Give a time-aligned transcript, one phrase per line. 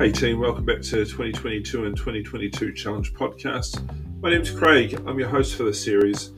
[0.00, 3.86] Hey team, welcome back to 2022 and 2022 Challenge podcast.
[4.22, 6.30] My name's Craig, I'm your host for the series.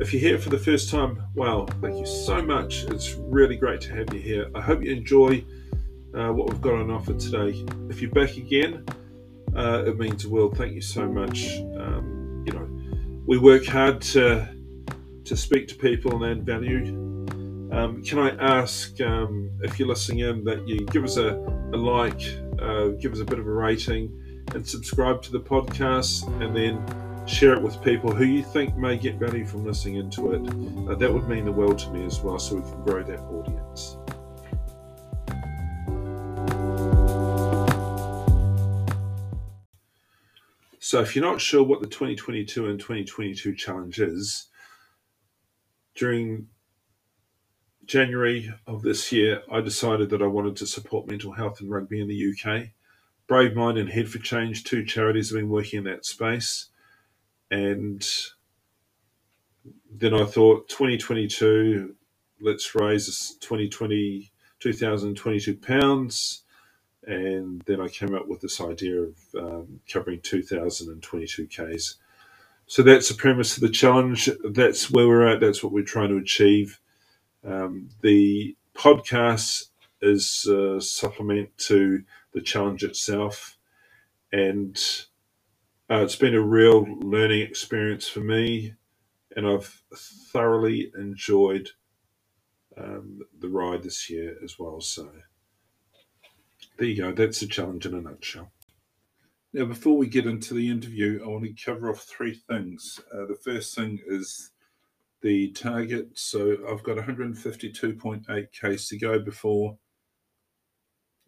[0.00, 2.82] If you're here for the first time, wow, thank you so much.
[2.88, 4.50] It's really great to have you here.
[4.56, 5.44] I hope you enjoy
[6.12, 7.64] uh, what we've got on offer today.
[7.88, 8.84] If you're back again,
[9.54, 10.58] uh, it means the world.
[10.58, 11.58] Thank you so much.
[11.78, 12.68] Um, you know,
[13.28, 14.48] we work hard to
[15.24, 17.14] to speak to people and add value.
[17.74, 21.36] Um, can I ask um, if you're listening in that you give us a,
[21.72, 22.20] a like,
[22.64, 26.82] uh, give us a bit of a rating, and subscribe to the podcast, and then
[27.26, 30.40] share it with people who you think may get value from listening into it.
[30.88, 33.20] Uh, that would mean the world to me as well, so we can grow that
[33.20, 33.96] audience.
[40.80, 44.48] So, if you're not sure what the 2022 and 2022 challenge is,
[45.94, 46.48] during
[47.86, 52.00] January of this year, I decided that I wanted to support mental health and rugby
[52.00, 52.68] in the UK.
[53.26, 56.66] Brave Mind and Head for Change, two charities, have been working in that space.
[57.50, 58.06] And
[59.90, 61.94] then I thought 2022,
[62.40, 66.42] let's raise 2020, 2022 pounds.
[67.06, 71.96] And then I came up with this idea of um, covering 2022 Ks.
[72.66, 74.30] So that's the premise of the challenge.
[74.44, 75.40] That's where we're at.
[75.40, 76.80] That's what we're trying to achieve.
[77.46, 79.66] Um, the podcast
[80.00, 83.58] is a supplement to the challenge itself.
[84.32, 84.76] And
[85.90, 88.74] uh, it's been a real learning experience for me.
[89.36, 89.82] And I've
[90.32, 91.70] thoroughly enjoyed
[92.76, 94.80] um, the ride this year as well.
[94.80, 95.10] So
[96.78, 97.12] there you go.
[97.12, 98.50] That's the challenge in a nutshell.
[99.52, 103.00] Now, before we get into the interview, I want to cover off three things.
[103.12, 104.50] Uh, the first thing is
[105.24, 106.10] the target.
[106.12, 109.78] So I've got 152.8 Ks to go before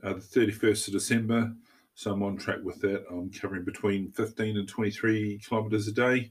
[0.04, 1.52] uh, the 31st of December.
[1.94, 3.06] So I'm on track with that.
[3.10, 6.30] I'm covering between 15 and 23 kilometres a day.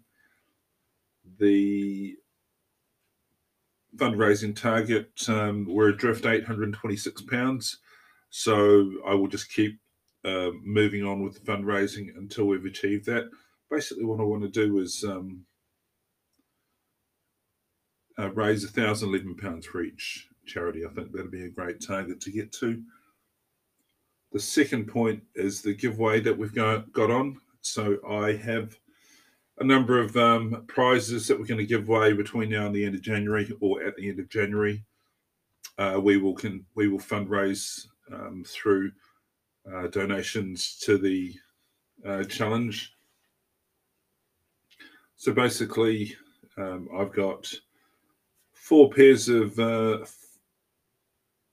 [1.39, 2.15] The
[3.95, 7.79] fundraising target, um, we're adrift 826 pounds.
[8.29, 9.79] So I will just keep
[10.23, 13.23] uh, moving on with the fundraising until we've achieved that.
[13.71, 15.45] Basically, what I want to do is um,
[18.19, 20.85] uh, raise a thousand eleven pounds for each charity.
[20.85, 22.81] I think that'd be a great target to get to.
[24.31, 27.39] The second point is the giveaway that we've got, got on.
[27.61, 28.77] So I have
[29.59, 32.85] a number of um, prizes that we're going to give away between now and the
[32.85, 34.83] end of January, or at the end of January.
[35.77, 38.91] Uh, we will can we will fundraise um, through
[39.73, 41.33] uh, donations to the
[42.05, 42.93] uh, challenge.
[45.15, 46.15] So basically,
[46.57, 47.51] um, I've got
[48.65, 49.99] four pairs of, uh,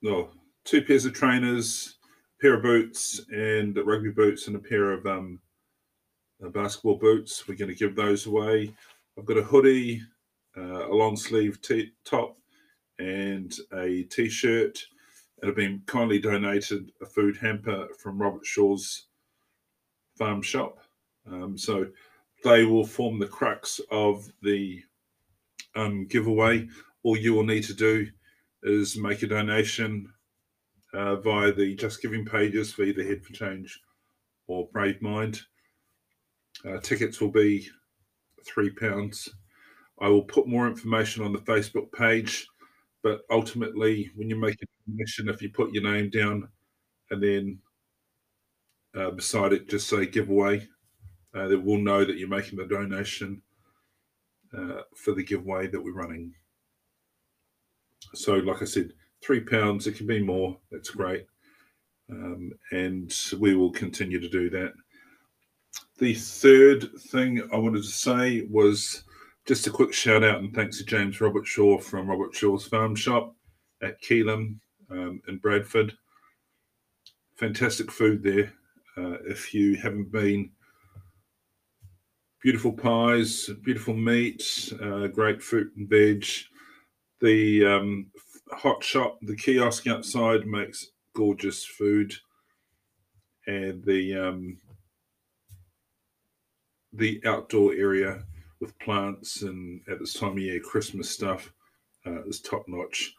[0.00, 0.30] no,
[0.64, 1.98] two pairs of trainers,
[2.40, 5.38] pair of boots, and rugby boots, and a pair of um,
[6.42, 7.46] uh, basketball boots.
[7.46, 8.72] We're going to give those away.
[9.18, 10.00] I've got a hoodie,
[10.56, 12.38] uh, a long sleeve t- top,
[12.98, 14.82] and a t shirt
[15.42, 19.08] it have been kindly donated a food hamper from Robertshaw's
[20.16, 20.78] farm shop.
[21.30, 21.88] Um, so
[22.42, 24.82] they will form the crux of the
[25.74, 26.68] um, giveaway.
[27.02, 28.08] All you will need to do
[28.62, 30.12] is make a donation
[30.94, 33.80] uh, via the Just Giving pages for either Head for Change
[34.46, 35.40] or Brave Mind.
[36.66, 37.68] Uh, tickets will be
[38.46, 39.28] £3.
[40.00, 42.46] I will put more information on the Facebook page
[43.02, 46.48] but ultimately, when you make a donation, if you put your name down
[47.10, 47.58] and then
[48.94, 50.68] uh, beside it just say giveaway,
[51.34, 53.42] uh, they will know that you're making the donation
[54.56, 56.32] uh, for the giveaway that we're running.
[58.14, 58.92] So, like I said,
[59.22, 60.58] three pounds, it can be more.
[60.70, 61.26] That's great.
[62.10, 64.72] Um, and we will continue to do that.
[65.98, 69.04] The third thing I wanted to say was
[69.46, 73.34] just a quick shout out and thanks to James Robertshaw from Robertshaw's Farm Shop
[73.82, 74.58] at Keelham
[74.90, 75.96] um, in Bradford.
[77.36, 78.52] Fantastic food there.
[78.96, 80.50] Uh, if you haven't been,
[82.42, 86.26] beautiful pies, beautiful meat, uh, great fruit and veg.
[87.22, 88.10] The um,
[88.50, 92.12] hot shop, the kiosk outside makes gorgeous food,
[93.46, 94.58] and the um,
[96.92, 98.24] the outdoor area
[98.60, 101.52] with plants and at this time of year, Christmas stuff
[102.06, 103.14] uh, is top notch.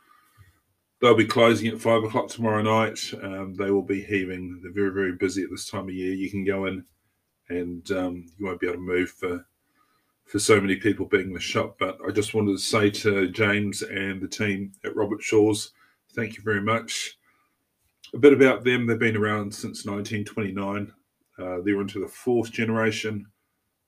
[1.00, 3.00] They'll be closing at five o'clock tomorrow night.
[3.22, 4.60] Um, they will be heaving.
[4.62, 6.14] They're very, very busy at this time of year.
[6.14, 6.84] You can go in
[7.50, 9.46] and um, you won't be able to move for
[10.26, 11.76] for so many people being in the shop.
[11.80, 15.72] But I just wanted to say to James and the team at Robertshaw's,
[16.14, 17.18] thank you very much
[18.14, 18.86] a bit about them.
[18.86, 20.92] They've been around since 1929.
[21.40, 23.26] Uh, they're into the fourth generation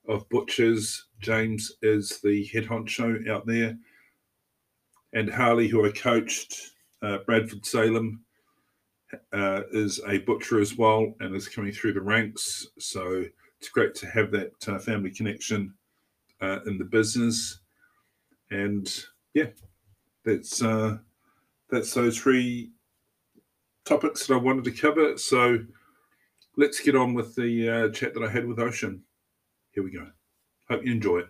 [0.07, 1.07] of butchers.
[1.19, 3.77] James is the head honcho out there.
[5.13, 6.71] And Harley, who I coached,
[7.01, 8.21] uh, Bradford Salem,
[9.31, 12.67] uh, is a butcher as well and is coming through the ranks.
[12.79, 13.23] So
[13.59, 15.73] it's great to have that uh, family connection
[16.41, 17.59] uh, in the business.
[18.51, 18.91] And
[19.33, 19.47] yeah,
[20.23, 20.97] that's uh,
[21.69, 22.71] that's those three
[23.85, 25.17] topics that I wanted to cover.
[25.17, 25.59] So
[26.57, 29.01] let's get on with the uh, chat that I had with Ocean.
[29.71, 30.07] Here we go.
[30.69, 31.29] Hope you enjoy it.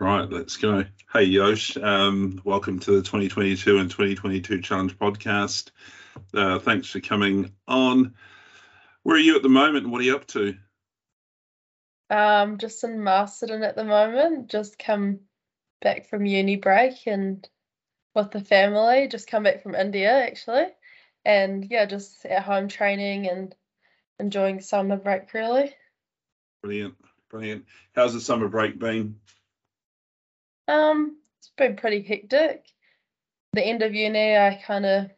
[0.00, 0.84] Right, let's go.
[1.12, 5.72] Hey, Yosh, um, welcome to the 2022 and 2022 Challenge podcast.
[6.32, 8.14] Uh, thanks for coming on.
[9.02, 10.56] Where are you at the moment what are you up to?
[12.10, 14.50] Um, just in Masterton at the moment.
[14.50, 15.20] Just come
[15.80, 17.48] back from uni break and
[18.14, 19.08] with the family.
[19.08, 20.66] Just come back from India actually,
[21.24, 23.54] and yeah, just at home training and
[24.18, 25.72] enjoying summer break really.
[26.62, 26.94] Brilliant,
[27.30, 27.64] brilliant.
[27.94, 29.16] How's the summer break been?
[30.68, 32.64] Um, it's been pretty hectic.
[33.52, 35.10] The end of uni, I kind of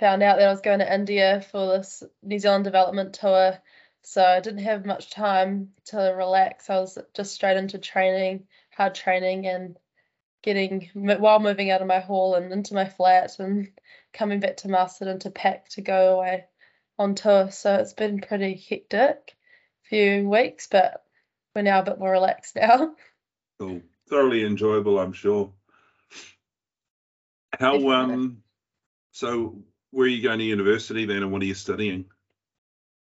[0.00, 3.58] found out that I was going to India for this New Zealand development tour.
[4.06, 6.68] So I didn't have much time to relax.
[6.68, 9.76] I was just straight into training, hard training, and
[10.42, 13.72] getting while moving out of my hall and into my flat and
[14.12, 16.44] coming back to Masterton to pack to go away
[16.98, 17.50] on tour.
[17.50, 19.34] So it's been pretty hectic
[19.84, 21.02] few weeks, but
[21.54, 22.94] we're now a bit more relaxed now.
[23.58, 23.80] Cool.
[24.08, 25.50] Thoroughly enjoyable, I'm sure.
[27.58, 28.42] How um
[29.12, 29.62] so
[29.92, 32.06] where are you going to university then and what are you studying?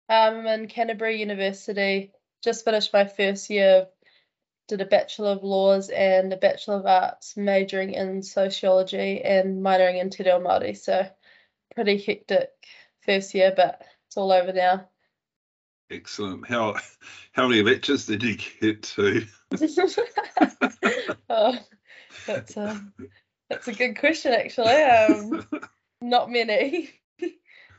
[0.08, 2.12] Um, I'm in Canterbury University.
[2.42, 3.88] Just finished my first year
[4.68, 10.00] did a Bachelor of Laws and a Bachelor of Arts, majoring in sociology and minoring
[10.00, 10.76] in Te Reo Māori.
[10.76, 11.06] So
[11.74, 12.50] pretty hectic
[13.04, 14.88] first year, but it's all over now.
[15.90, 16.48] Excellent.
[16.48, 16.76] How
[17.32, 19.24] how many lectures did you get to?
[21.30, 21.58] oh,
[22.26, 22.84] that's a
[23.48, 24.66] that's a good question actually.
[24.66, 25.46] Um,
[26.00, 26.90] not many,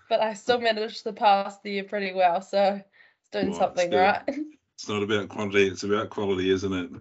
[0.10, 2.42] but I still managed to pass the year pretty well.
[2.42, 2.82] So
[3.22, 4.22] it's doing well, something right.
[4.28, 6.92] It's not about quantity; it's about quality, isn't it?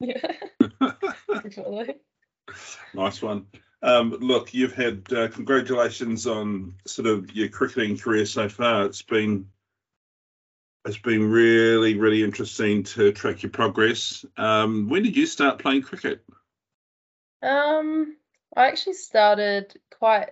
[0.00, 0.90] Yeah.
[1.32, 1.96] Definitely.
[2.94, 3.46] nice one.
[3.82, 8.86] Um, look, you've had uh, congratulations on sort of your cricketing career so far.
[8.86, 9.48] It's been
[10.86, 14.24] it's been really, really interesting to track your progress.
[14.36, 16.22] Um, when did you start playing cricket?
[17.42, 18.16] Um,
[18.56, 20.30] I actually started quite.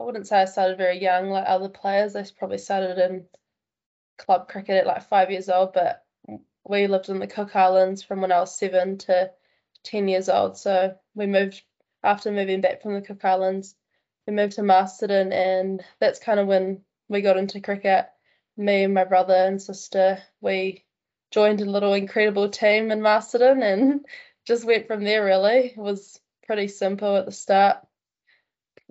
[0.00, 2.16] I wouldn't say I started very young like other players.
[2.16, 3.26] I probably started in
[4.18, 6.04] club cricket at like five years old, but
[6.66, 9.30] we lived in the Cook Islands from when I was seven to
[9.82, 10.56] ten years old.
[10.56, 11.62] So we moved
[12.02, 13.74] after moving back from the Cook Islands.
[14.26, 18.08] We moved to Masterton, and that's kind of when we got into cricket
[18.60, 20.84] me and my brother and sister, we
[21.30, 24.06] joined a little incredible team in Masterton and
[24.46, 25.72] just went from there really.
[25.72, 27.78] It was pretty simple at the start.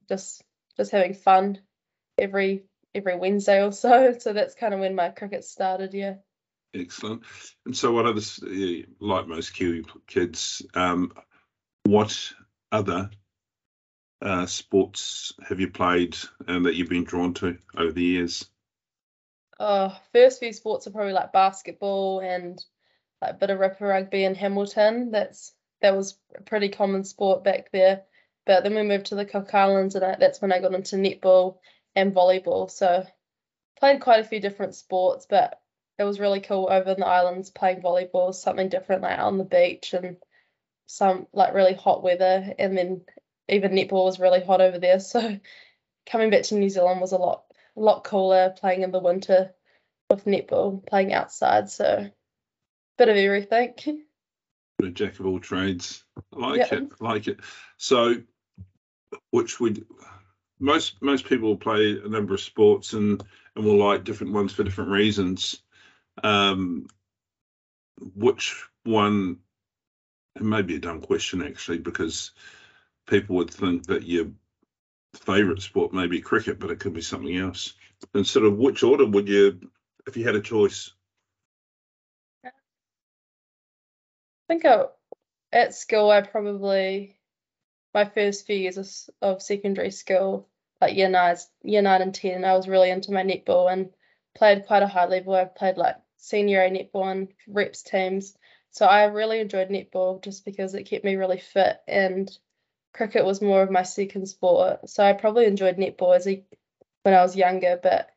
[0.08, 0.44] Just
[0.80, 1.60] just having fun
[2.18, 2.64] every
[2.96, 4.14] every Wednesday or so.
[4.20, 6.16] So that's kind of when my cricket started, yeah.
[6.74, 7.24] Excellent.
[7.66, 8.22] And so what other
[9.00, 11.12] like most Kiwi kids, um,
[11.84, 12.34] what
[12.72, 13.12] other
[14.22, 16.18] uh, sports have you played
[16.48, 18.50] and that you've been drawn to over the years?
[19.60, 22.64] oh, first few sports are probably like basketball and
[23.22, 25.12] like a bit of ripper rugby in Hamilton.
[25.12, 28.04] That's that was a pretty common sport back there.
[28.46, 30.96] But then we moved to the Cook Islands, and I, that's when I got into
[30.96, 31.58] netball
[31.96, 32.70] and volleyball.
[32.70, 33.06] So
[33.80, 35.60] played quite a few different sports, but
[35.98, 39.44] it was really cool over in the islands playing volleyball, something different like on the
[39.44, 40.18] beach and
[40.88, 42.54] some like really hot weather.
[42.58, 43.02] And then
[43.48, 45.00] even netball was really hot over there.
[45.10, 45.40] So
[46.10, 47.44] coming back to New Zealand was a lot
[47.76, 49.54] a lot cooler playing in the winter
[50.10, 51.70] with netball, playing outside.
[51.70, 52.10] So
[52.98, 53.76] bit of everything.
[54.82, 56.04] Of jack of all trades.
[56.34, 56.90] I like it.
[57.02, 57.40] I like it.
[57.78, 58.16] So
[59.32, 59.86] which would
[60.60, 63.24] most most people play a number of sports and
[63.56, 65.62] and will like different ones for different reasons.
[66.24, 66.88] Um,
[68.16, 69.40] which one?
[70.36, 72.32] It may be a dumb question actually, because
[73.08, 74.28] people would think that your
[75.16, 77.74] favourite sport may be cricket, but it could be something else.
[78.14, 79.70] And sort of which order would you,
[80.08, 80.94] if you had a choice?
[84.50, 84.86] Think I,
[85.54, 87.20] at school, I probably,
[87.94, 88.90] my first few years of,
[89.22, 90.50] of secondary school,
[90.82, 93.92] like year nine, year nine and 10, I was really into my netball and
[94.36, 95.36] played quite a high level.
[95.36, 98.36] I played like senior A netball and reps teams.
[98.72, 102.30] So I really enjoyed netball just because it kept me really fit and
[102.94, 104.90] cricket was more of my second sport.
[104.90, 106.44] So I probably enjoyed netball as a,
[107.04, 108.10] when I was younger, but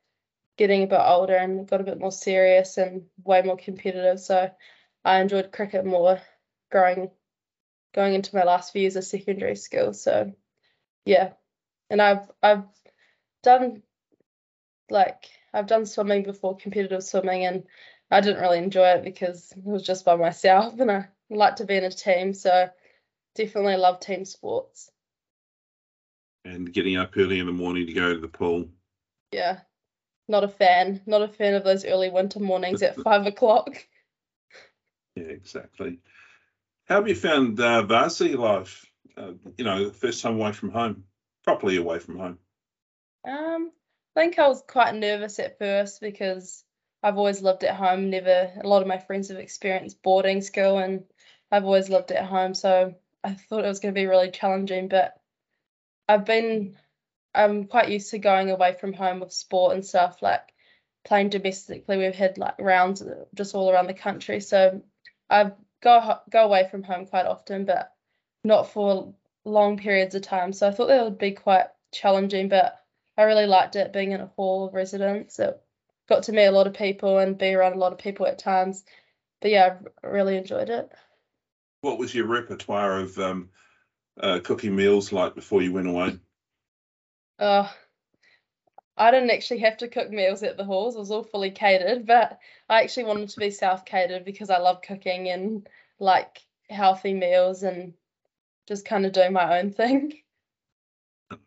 [0.56, 4.20] getting a bit older and got a bit more serious and way more competitive.
[4.20, 4.50] So
[5.04, 6.21] I enjoyed cricket more
[6.71, 7.11] growing
[7.94, 9.92] going into my last few years of secondary school.
[9.92, 10.32] So
[11.04, 11.32] yeah.
[11.90, 12.64] And I've I've
[13.42, 13.82] done
[14.90, 17.64] like I've done swimming before, competitive swimming, and
[18.11, 21.64] I didn't really enjoy it because it was just by myself and I like to
[21.64, 22.35] be in a team.
[22.35, 22.68] So
[23.35, 24.90] definitely love team sports.
[26.44, 28.68] And getting up early in the morning to go to the pool.
[29.32, 29.61] Yeah.
[30.28, 31.00] Not a fan.
[31.06, 33.87] Not a fan of those early winter mornings at five o'clock.
[35.16, 36.00] Yeah, exactly.
[36.87, 38.87] How have you found uh, varsity life?
[39.16, 41.04] Uh, you know, first time away from home,
[41.45, 42.38] properly away from home.
[43.26, 43.71] Um,
[44.16, 46.64] I think I was quite nervous at first because
[47.02, 48.11] I've always lived at home.
[48.11, 51.04] Never, a lot of my friends have experienced boarding school, and
[51.50, 52.54] I've always lived at home.
[52.54, 55.21] So I thought it was going to be really challenging, but
[56.09, 56.76] I've been,
[57.35, 60.52] I'm quite used to going away from home with sport and stuff like
[61.04, 61.97] playing domestically.
[61.97, 63.02] We've had like rounds
[63.35, 64.83] just all around the country, so
[65.32, 67.92] I go go away from home quite often, but
[68.44, 70.52] not for long periods of time.
[70.52, 72.78] So I thought that would be quite challenging, but
[73.16, 75.38] I really liked it being in a hall of residence.
[75.38, 75.60] It
[76.08, 78.38] got to meet a lot of people and be around a lot of people at
[78.38, 78.84] times.
[79.40, 80.90] But yeah, I really enjoyed it.
[81.80, 83.48] What was your repertoire of um,
[84.20, 86.18] uh, cooking meals like before you went away?
[87.38, 87.68] Uh,
[89.02, 90.94] I didn't actually have to cook meals at the halls.
[90.94, 94.59] It was all fully catered, but I actually wanted to be self catered because I
[94.59, 95.68] love cooking and
[95.99, 96.40] like
[96.71, 97.94] healthy meals and
[98.68, 100.12] just kind of doing my own thing.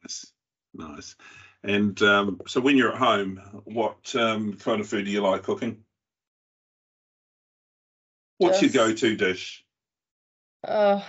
[0.04, 0.34] Nice,
[0.74, 1.16] nice.
[1.64, 5.44] And um, so when you're at home, what um, kind of food do you like
[5.44, 5.86] cooking?
[8.38, 9.64] What's just, your go-to dish?
[10.62, 11.02] Uh,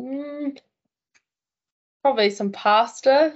[0.00, 0.56] mm,
[2.00, 3.34] probably some pasta.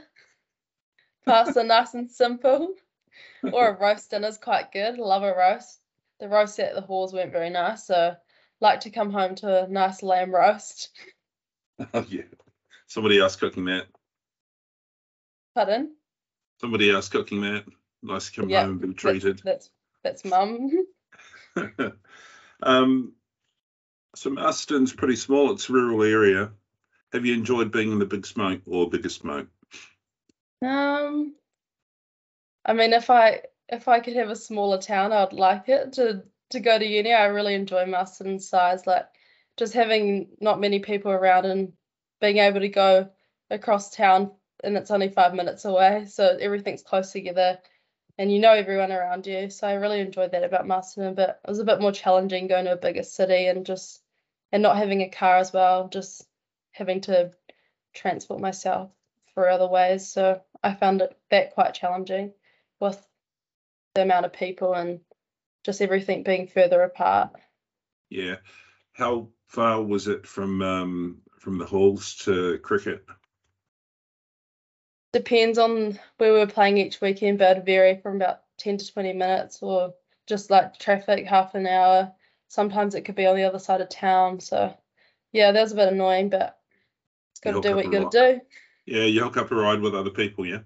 [1.29, 2.75] Pasta, nice and simple.
[3.53, 4.99] Or a roast dinner's quite good.
[4.99, 5.81] Love a roast.
[6.21, 8.17] The roast at the halls weren't very nice, so
[8.61, 10.91] like to come home to a nice lamb roast.
[11.95, 12.23] Oh yeah,
[12.89, 13.87] somebody else cooking that.
[15.55, 15.95] Pardon?
[16.61, 17.65] Somebody else cooking that.
[18.03, 19.41] Nice to come yep, home and be treated.
[19.45, 19.71] That's
[20.03, 20.87] that's, that's mum.
[22.63, 23.13] um,
[24.17, 25.53] so Masterton's pretty small.
[25.53, 26.51] It's a rural area.
[27.13, 29.49] Have you enjoyed being in the big smoke or bigger smoke?
[30.63, 31.35] Um,
[32.65, 36.25] I mean, if I if I could have a smaller town, I'd like it to
[36.51, 37.13] to go to uni.
[37.13, 39.07] I really enjoy Masterton's size, like
[39.57, 41.73] just having not many people around and
[42.21, 43.11] being able to go
[43.51, 44.33] across town
[44.65, 47.59] and it's only five minutes away, so everything's close together
[48.19, 49.51] and you know everyone around you.
[49.51, 52.65] So I really enjoyed that about Masterton, but it was a bit more challenging going
[52.65, 54.03] to a bigger city and just
[54.53, 56.27] and not having a car as well, just
[56.73, 57.33] having to
[57.95, 58.91] transport myself
[59.39, 60.11] for other ways.
[60.11, 62.33] So I found it that quite challenging
[62.81, 63.01] with
[63.95, 64.99] the amount of people and
[65.65, 67.31] just everything being further apart.
[68.11, 68.39] Yeah.
[68.95, 73.05] How far was it from um, from the halls to cricket?
[75.13, 78.93] depends on where we are playing each weekend, but it'd vary from about 10 to
[78.93, 79.95] 20 minutes or
[80.27, 82.13] just like traffic, half an hour.
[82.49, 84.41] Sometimes it could be on the other side of town.
[84.41, 84.77] So,
[85.33, 86.59] yeah, that was a bit annoying, but
[87.33, 88.41] it's got to do what you got to do.
[88.89, 90.61] Yeah, you hook up a ride with other people, yeah?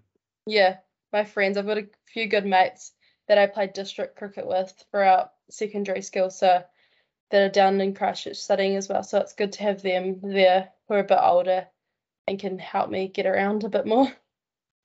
[0.46, 0.76] Yeah,
[1.12, 1.58] my friends.
[1.58, 2.92] I've got a few good mates
[3.26, 6.30] that I played district cricket with throughout secondary school.
[6.30, 6.62] So,
[7.32, 9.02] that are down in Christchurch studying as well.
[9.02, 11.66] So, it's good to have them there who are a bit older
[12.28, 14.08] and can help me get around a bit more.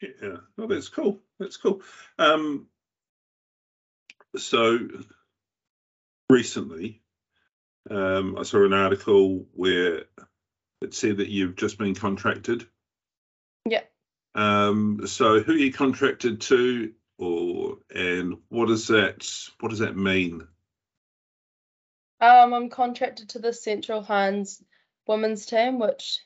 [0.01, 1.19] Yeah, oh, that's cool.
[1.39, 1.81] That's cool.
[2.17, 2.67] Um,
[4.35, 4.79] so
[6.29, 7.01] recently,
[7.89, 10.05] um, I saw an article where
[10.81, 12.67] it said that you've just been contracted.
[13.69, 13.83] Yeah.
[14.35, 19.27] Um, so who are you contracted to, or and what does that
[19.59, 20.47] what does that mean?
[22.19, 24.63] Um, I'm contracted to the Central Hinds
[25.07, 26.19] women's team, which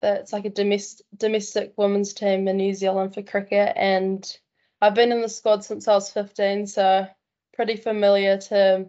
[0.00, 4.38] that's like a domestic domestic women's team in New Zealand for cricket, and
[4.80, 7.06] I've been in the squad since I was 15, so
[7.52, 8.88] pretty familiar to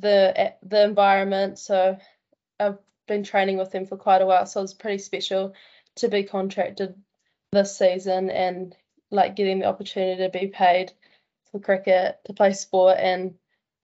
[0.00, 1.58] the the environment.
[1.58, 1.96] So
[2.58, 5.54] I've been training with them for quite a while, so it's pretty special
[6.00, 6.94] to be contracted
[7.52, 8.74] this season and
[9.10, 10.92] like getting the opportunity to be paid
[11.50, 13.34] for cricket, to play sport, and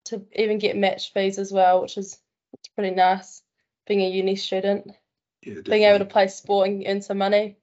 [0.06, 2.18] to even get match fees as well, which is
[2.54, 3.42] it's pretty nice
[3.88, 4.92] being a uni student
[5.44, 7.58] yeah, being able to play sport and earn some money.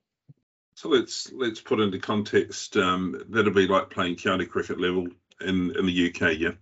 [0.75, 2.77] So let's let's put into context.
[2.77, 5.09] Um, that'll be like playing county cricket level
[5.41, 6.53] in in the UK, yeah.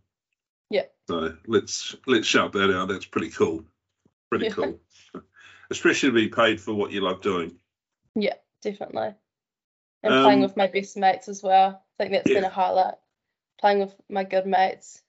[0.70, 0.84] Yeah.
[1.06, 2.88] So let's let's shout that out.
[2.88, 3.64] That's pretty cool.
[4.30, 4.52] Pretty yeah.
[4.52, 4.80] cool.
[5.70, 7.56] especially to be paid for what you love doing.
[8.20, 9.14] Yeah, definitely.
[10.02, 11.82] And um, playing with my best mates as well.
[11.98, 12.36] I think that's yeah.
[12.36, 12.94] been a highlight.
[13.60, 15.02] Playing with my good mates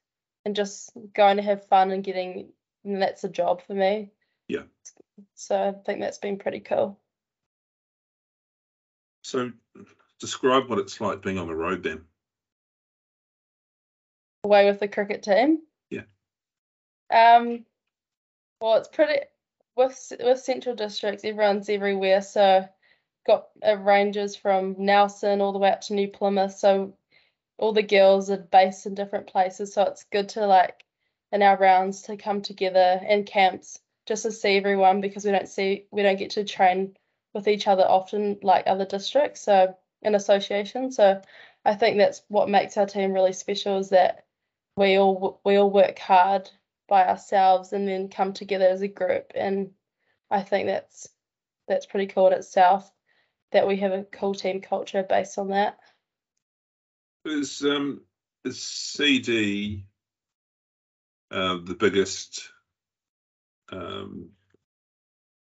[0.46, 2.50] and just going to have fun and getting
[2.84, 4.12] and that's a job for me.
[4.48, 4.64] Yeah.
[5.36, 7.00] So I think that's been pretty cool.
[9.24, 9.52] So
[10.20, 12.06] describe what it's like being on the road then.
[14.44, 15.60] Away with the cricket team?
[15.90, 16.04] Yeah.
[17.12, 17.66] Um
[18.62, 19.26] well it's pretty
[19.76, 22.68] with with central districts everyone's everywhere so
[23.30, 26.94] got uh, it ranges from Nelson all the way up to New Plymouth so
[27.58, 30.84] all the girls are based in different places so it's good to like
[31.32, 35.48] in our rounds to come together in camps just to see everyone because we don't
[35.48, 36.96] see we don't get to train
[37.34, 40.92] with each other often like other districts so in association.
[40.92, 41.22] So
[41.66, 44.26] I think that's what makes our team really special is that
[44.76, 46.50] we all we all work hard
[46.88, 49.72] by ourselves and then come together as a group and
[50.32, 51.10] I think that's
[51.68, 52.90] that's pretty cool in itself
[53.52, 55.78] that we have a cool team culture based on that.
[57.26, 58.02] Is um
[58.46, 59.86] is CD
[61.32, 62.50] uh, the biggest
[63.72, 64.30] um,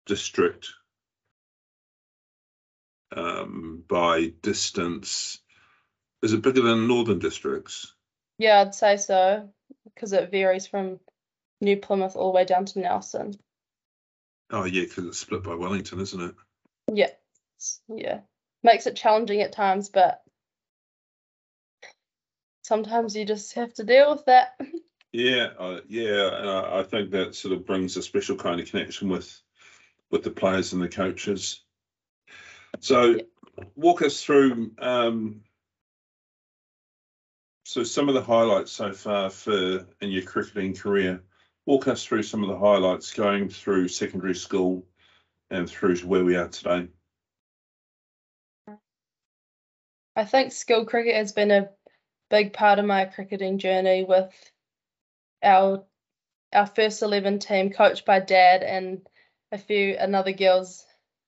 [0.07, 0.73] district
[3.15, 5.39] um, by distance.
[6.23, 7.95] Is it bigger than northern districts?
[8.39, 9.49] Yeah, I'd say so
[9.85, 10.99] because it varies from
[11.61, 13.35] New Plymouth all the way down to Nelson.
[14.51, 16.35] Oh yeah, because it's split by Wellington, isn't it?
[16.93, 17.11] Yeah,
[17.89, 18.21] yeah,
[18.63, 20.21] makes it challenging at times, but
[22.63, 24.59] sometimes you just have to deal with that.
[25.13, 29.09] Yeah, uh, yeah, uh, I think that sort of brings a special kind of connection
[29.09, 29.41] with
[30.11, 31.63] with the players and the coaches.
[32.81, 33.21] So,
[33.77, 34.73] walk us through.
[34.79, 35.43] Um,
[37.65, 41.23] so, some of the highlights so far for in your cricketing career.
[41.65, 44.87] Walk us through some of the highlights going through secondary school
[45.51, 46.89] and through to where we are today.
[50.17, 51.69] I think school cricket has been a
[52.31, 54.33] big part of my cricketing journey with
[55.43, 55.85] our
[56.52, 59.07] our first 11 team coached by dad and
[59.52, 60.87] a few another girls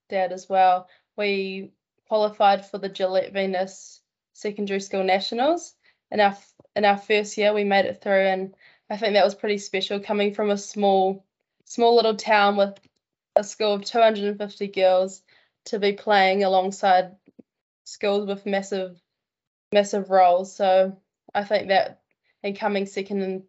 [0.08, 0.88] dad as well.
[1.16, 1.72] We
[2.08, 4.00] qualified for the Gillette Venus
[4.32, 5.74] secondary school nationals.
[6.10, 6.36] In our
[6.74, 8.54] in our first year we made it through and
[8.88, 11.26] I think that was pretty special coming from a small
[11.66, 12.78] small little town with
[13.36, 15.20] a school of 250 girls
[15.66, 17.16] to be playing alongside
[17.88, 19.00] schools with massive
[19.72, 20.96] massive rolls so
[21.34, 22.00] I think that
[22.42, 23.42] and coming second and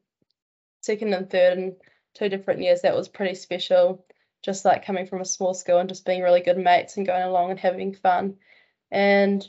[0.82, 1.76] second and third in
[2.16, 4.06] two different years, that was pretty special.
[4.42, 7.24] Just like coming from a small school and just being really good mates and going
[7.24, 8.38] along and having fun.
[8.90, 9.46] And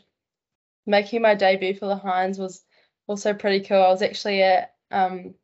[0.85, 2.63] making my debut for the Hinds was
[3.07, 3.83] also pretty cool.
[3.83, 5.35] I was actually at um,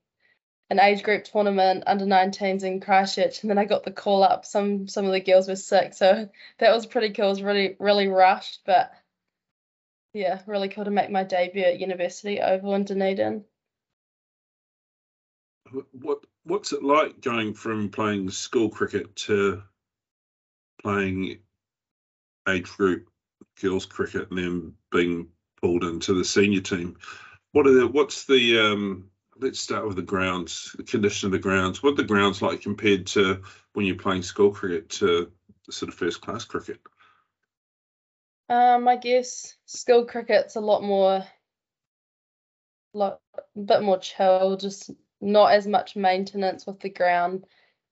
[0.68, 4.44] an age group tournament under 19s in Christchurch, and then I got the call up.
[4.44, 6.28] Some some of the girls were sick, so
[6.58, 7.26] that was pretty cool.
[7.26, 8.90] It was really really rushed, but
[10.16, 13.44] yeah, really cool to make my debut at University Oval in Dunedin
[15.92, 19.62] what what's it like going from playing school cricket to
[20.82, 21.38] playing
[22.48, 23.08] age group
[23.60, 25.28] girls cricket and then being
[25.60, 26.96] pulled into the senior team?
[27.52, 31.38] What are the what's the um, let's start with the grounds, the condition of the
[31.38, 31.82] grounds.
[31.82, 35.30] What the grounds like compared to when you're playing school cricket to
[35.70, 36.80] sort of first class cricket?
[38.48, 41.24] Um, I guess school cricket's a lot more,
[42.92, 47.44] lot, a bit more chill, just not as much maintenance with the ground,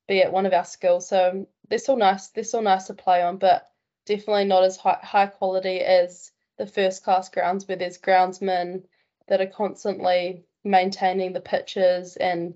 [0.06, 1.08] be it one of our skills.
[1.08, 2.28] So they're still nice.
[2.28, 3.68] They're still nice to play on, but
[4.06, 8.84] definitely not as high, high quality as the first class grounds where there's groundsmen
[9.26, 12.54] that are constantly maintaining the pitches and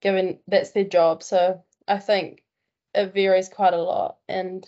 [0.00, 1.22] giving that's their job.
[1.22, 2.42] So I think
[2.94, 4.16] it varies quite a lot.
[4.28, 4.66] And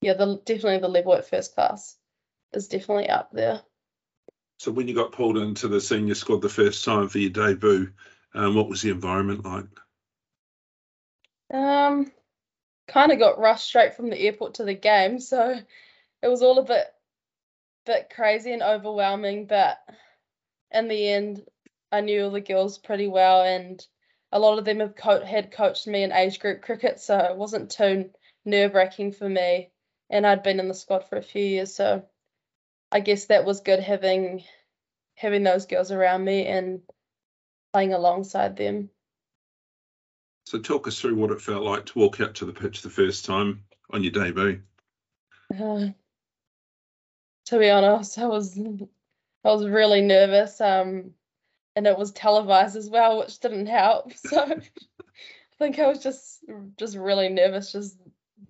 [0.00, 1.96] yeah, the definitely the level at first class
[2.52, 3.62] is definitely up there.
[4.58, 7.92] So when you got pulled into the senior squad the first time for your debut,
[8.34, 9.64] um, what was the environment like?
[11.52, 12.12] Um,
[12.86, 15.58] kind of got rushed straight from the airport to the game, so
[16.22, 16.86] it was all a bit,
[17.86, 19.46] bit crazy and overwhelming.
[19.46, 19.78] But
[20.70, 21.42] in the end,
[21.90, 23.84] I knew all the girls pretty well, and
[24.32, 27.36] a lot of them have co- had coached me in age group cricket, so it
[27.36, 28.10] wasn't too
[28.44, 29.70] nerve wracking for me.
[30.10, 32.04] And I'd been in the squad for a few years, so
[32.90, 34.42] I guess that was good having
[35.14, 36.80] having those girls around me and
[37.72, 38.90] playing alongside them.
[40.46, 42.90] So talk us through what it felt like to walk out to the pitch the
[42.90, 44.62] first time on your debut.
[45.54, 45.88] Uh,
[47.46, 50.60] to be honest, I was I was really nervous.
[50.60, 51.12] Um,
[51.76, 54.12] and it was televised as well, which didn't help.
[54.16, 54.42] So
[55.62, 56.40] I think I was just
[56.78, 57.96] just really nervous, just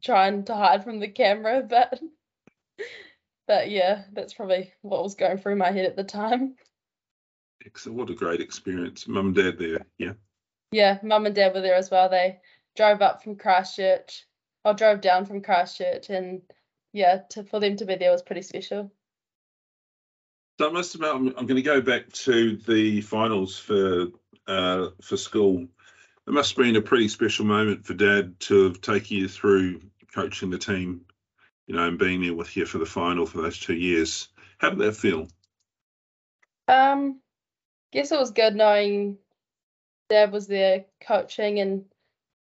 [0.03, 2.01] trying to hide from the camera, but
[3.47, 6.55] but yeah, that's probably what was going through my head at the time.
[7.65, 7.99] Excellent.
[7.99, 9.07] What a great experience.
[9.07, 9.87] Mum and dad there.
[9.99, 10.13] Yeah.
[10.73, 12.09] Yeah, mum and dad were there as well.
[12.09, 12.39] They
[12.77, 14.27] drove up from Christchurch.
[14.65, 16.43] I drove down from Christchurch, and
[16.93, 18.93] yeah, to for them to be there was pretty special.
[20.61, 24.09] So I must admit, I'm, I'm going to go back to the finals for
[24.47, 25.69] uh, for school.
[26.31, 29.81] It must have been a pretty special moment for Dad to have taken you through
[30.15, 31.05] coaching the team,
[31.67, 34.29] you know, and being there with you for the final for those two years.
[34.59, 35.27] How did that feel?
[36.69, 37.19] Um,
[37.91, 39.19] guess it was good knowing
[40.09, 41.87] Dad was there coaching and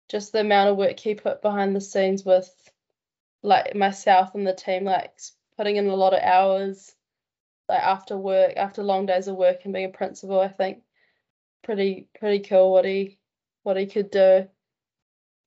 [0.07, 2.49] just the amount of work he put behind the scenes with
[3.43, 5.19] like myself and the team, like
[5.57, 6.95] putting in a lot of hours,
[7.67, 10.81] like after work, after long days of work and being a principal, I think
[11.61, 13.19] pretty pretty cool what he
[13.65, 14.47] what he could do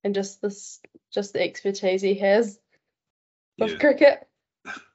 [0.03, 2.59] and just this just the expertise he has
[3.57, 3.77] with Yeah.
[3.77, 4.27] cricket.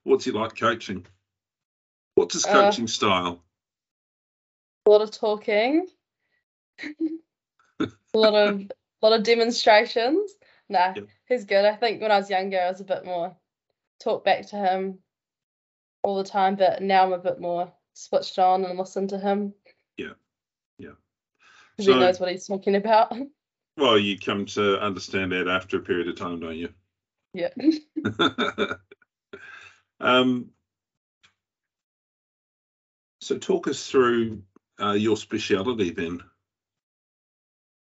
[0.02, 1.06] What's he like coaching?
[2.16, 3.42] What's his Uh, coaching style?
[4.86, 5.88] A lot of talking.
[6.82, 8.68] a lot of a
[9.02, 10.32] lot of demonstrations.
[10.68, 11.08] Nah, Yep.
[11.26, 11.64] he's good.
[11.64, 13.34] I think when I was younger I was a bit more
[14.00, 14.98] talk back to him
[16.02, 19.54] all the time, but now I'm a bit more switched on and listen to him.
[19.96, 20.12] Yeah.
[20.76, 20.96] Yeah.
[21.76, 23.12] Because So- he knows what he's talking about.
[23.76, 26.68] Well, you come to understand that after a period of time, don't you?
[27.32, 27.48] yeah.
[30.00, 30.50] um,
[33.20, 34.44] so talk us through
[34.80, 36.20] uh, your speciality then.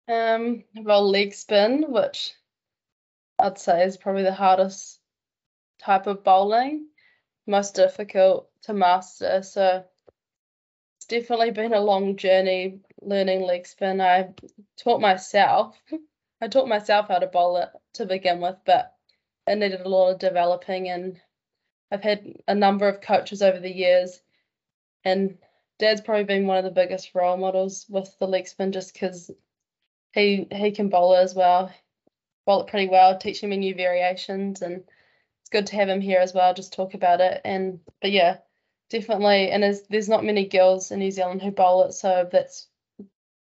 [0.09, 2.33] Um, well, leg spin, which
[3.39, 4.99] I'd say is probably the hardest
[5.81, 6.87] type of bowling,
[7.47, 9.43] most difficult to master.
[9.43, 9.85] So
[10.97, 14.01] it's definitely been a long journey learning leg spin.
[14.01, 14.33] I
[14.77, 15.75] taught myself,
[16.41, 18.93] I taught myself how to bowl it to begin with, but
[19.47, 21.19] it needed a lot of developing, and
[21.91, 24.21] I've had a number of coaches over the years,
[25.03, 25.37] and
[25.79, 29.31] Dad's probably been one of the biggest role models with the leg spin, just because
[30.13, 31.71] he he can bowl it as well,
[32.45, 34.83] bowl it pretty well, teaching me new variations, and
[35.41, 37.41] it's good to have him here as well, just talk about it.
[37.43, 38.37] And but yeah,
[38.89, 39.51] definitely.
[39.51, 42.67] And there's there's not many girls in New Zealand who bowl it, so that's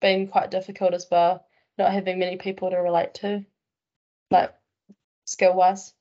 [0.01, 1.45] been quite difficult as well,
[1.77, 3.45] not having many people to relate to,
[4.31, 4.53] like
[5.25, 5.93] skill wise.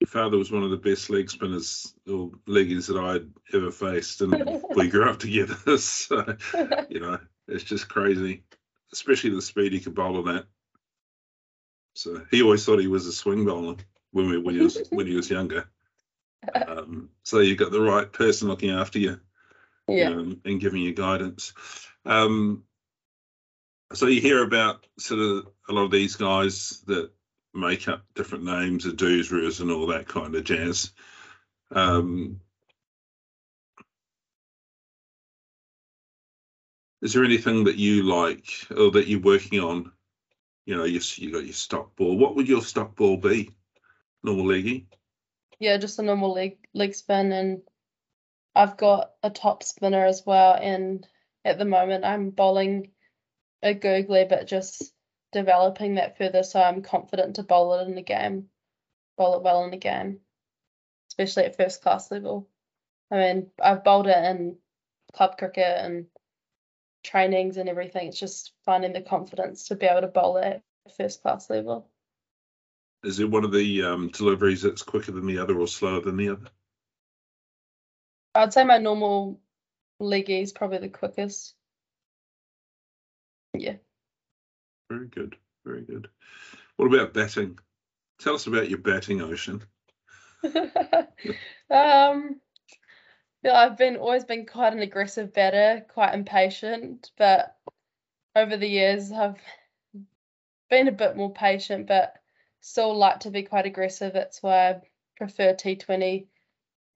[0.00, 4.20] Your father was one of the best leg spinners or leggies that I'd ever faced,
[4.20, 5.56] and we grew up together.
[5.78, 6.36] So,
[6.88, 7.18] you know,
[7.48, 8.44] it's just crazy,
[8.92, 10.46] especially the speed he could bowl on that.
[11.94, 13.76] So he always thought he was a swing bowler
[14.10, 15.68] when we when he was when he was younger.
[16.66, 19.20] Um, so you've got the right person looking after you.
[19.88, 20.08] yeah.
[20.08, 21.52] um, and giving you guidance.
[22.04, 22.64] Um,
[23.92, 27.10] so you hear about sort of a lot of these guys that
[27.52, 30.92] make up different names, the Doosras and all that kind of jazz.
[31.70, 32.40] Um,
[37.02, 39.92] is there anything that you like or that you're working on?
[40.66, 42.16] You know, you you got your stock ball.
[42.16, 43.50] What would your stock ball be?
[44.22, 44.88] Normal leggy.
[45.58, 47.62] Yeah, just a normal leg leg spin, and
[48.54, 50.54] I've got a top spinner as well.
[50.54, 51.06] And
[51.44, 52.92] at the moment, I'm bowling
[53.64, 54.92] a googly, but just
[55.32, 58.50] developing that further, so I'm confident to bowl it in the game,
[59.16, 60.20] bowl it well in the game,
[61.08, 62.48] especially at first class level.
[63.10, 64.58] I mean, I've bowled it in
[65.14, 66.06] club cricket and
[67.02, 68.08] trainings and everything.
[68.08, 71.88] It's just finding the confidence to be able to bowl it at first class level.
[73.02, 76.16] Is it one of the um, deliveries that's quicker than the other or slower than
[76.16, 76.48] the other?
[78.34, 79.40] I'd say my normal
[80.00, 81.54] leggy is probably the quickest.
[83.54, 83.76] Yeah.
[84.90, 85.36] Very good.
[85.64, 86.08] Very good.
[86.76, 87.58] What about batting?
[88.18, 89.62] Tell us about your batting, Ocean.
[91.70, 92.40] um,
[93.42, 97.56] yeah, I've been always been quite an aggressive batter, quite impatient, but
[98.36, 99.40] over the years I've
[100.68, 102.14] been a bit more patient, but
[102.60, 104.12] still like to be quite aggressive.
[104.12, 104.80] That's why I
[105.16, 106.26] prefer T20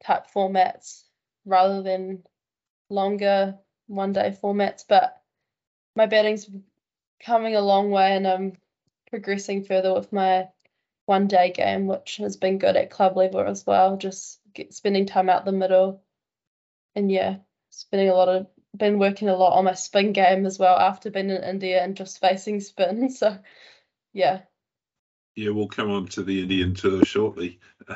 [0.04, 1.04] type formats
[1.44, 2.22] rather than
[2.88, 4.84] longer one day formats.
[4.88, 5.20] But
[5.98, 6.48] my batting's
[7.26, 8.52] coming a long way and I'm
[9.10, 10.46] progressing further with my
[11.06, 13.96] one day game, which has been good at club level as well.
[13.96, 16.02] Just get, spending time out the middle,
[16.94, 17.38] and yeah,
[17.70, 21.10] spending a lot of been working a lot on my spin game as well after
[21.10, 23.10] being in India and just facing spin.
[23.18, 23.36] So
[24.12, 24.42] yeah,
[25.34, 27.58] Yeah, we'll come on to the Indian tour shortly.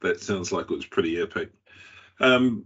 [0.00, 1.50] that sounds like it was pretty epic.
[2.20, 2.64] Um,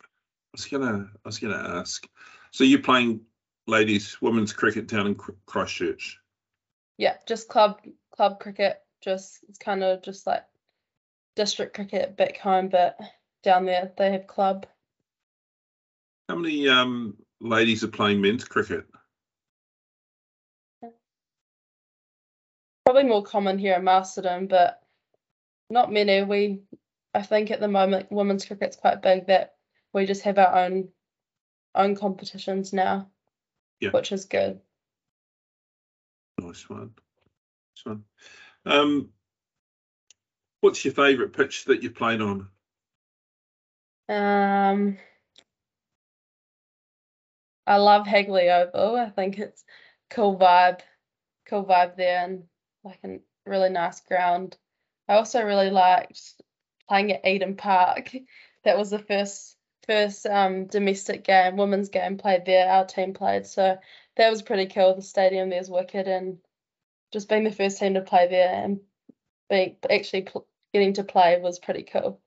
[0.00, 0.06] I
[0.52, 2.06] was gonna, I was gonna ask.
[2.52, 3.22] So you're playing
[3.66, 6.18] ladies, women's cricket down in Chr- Christchurch.
[6.98, 7.80] yeah, just club
[8.14, 10.44] club cricket just it's kind of just like
[11.34, 12.98] district cricket back home, but
[13.42, 14.66] down there they have club.
[16.28, 18.86] How many um, ladies are playing men's cricket?
[22.84, 24.80] Probably more common here in Masterton, but
[25.70, 26.22] not many.
[26.22, 26.62] We,
[27.14, 29.54] I think at the moment, women's cricket's quite big that
[29.92, 30.88] we just have our own
[31.74, 33.10] own competitions now,
[33.82, 33.90] Yeah.
[33.90, 34.60] which is good.
[36.38, 36.92] Nice one.
[37.74, 38.04] Nice one.
[38.64, 39.08] Um,
[40.60, 42.46] what's your favourite pitch that you've played on?
[44.08, 44.98] Um,
[47.66, 48.94] I love Hagley Oval.
[48.94, 49.64] I think it's
[50.10, 50.78] cool vibe,
[51.46, 52.44] cool vibe there, and
[52.84, 54.56] like a really nice ground.
[55.08, 56.34] I also really liked
[56.88, 58.14] playing at Eden Park.
[58.64, 62.68] That was the first first um domestic game, women's game played there.
[62.68, 63.78] Our team played, so
[64.16, 64.94] that was pretty cool.
[64.94, 66.38] The stadium there's wicked, and
[67.12, 68.80] just being the first team to play there and
[69.50, 72.20] being actually pl- getting to play was pretty cool.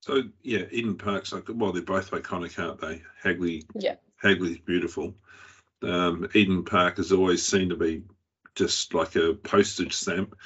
[0.00, 3.02] So yeah, Eden Park's like well, they're both iconic, aren't they?
[3.22, 3.96] Hagley, Yeah.
[4.22, 5.14] Hagley's beautiful.
[5.82, 8.04] Um, Eden Park has always seemed to be
[8.54, 10.36] just like a postage stamp.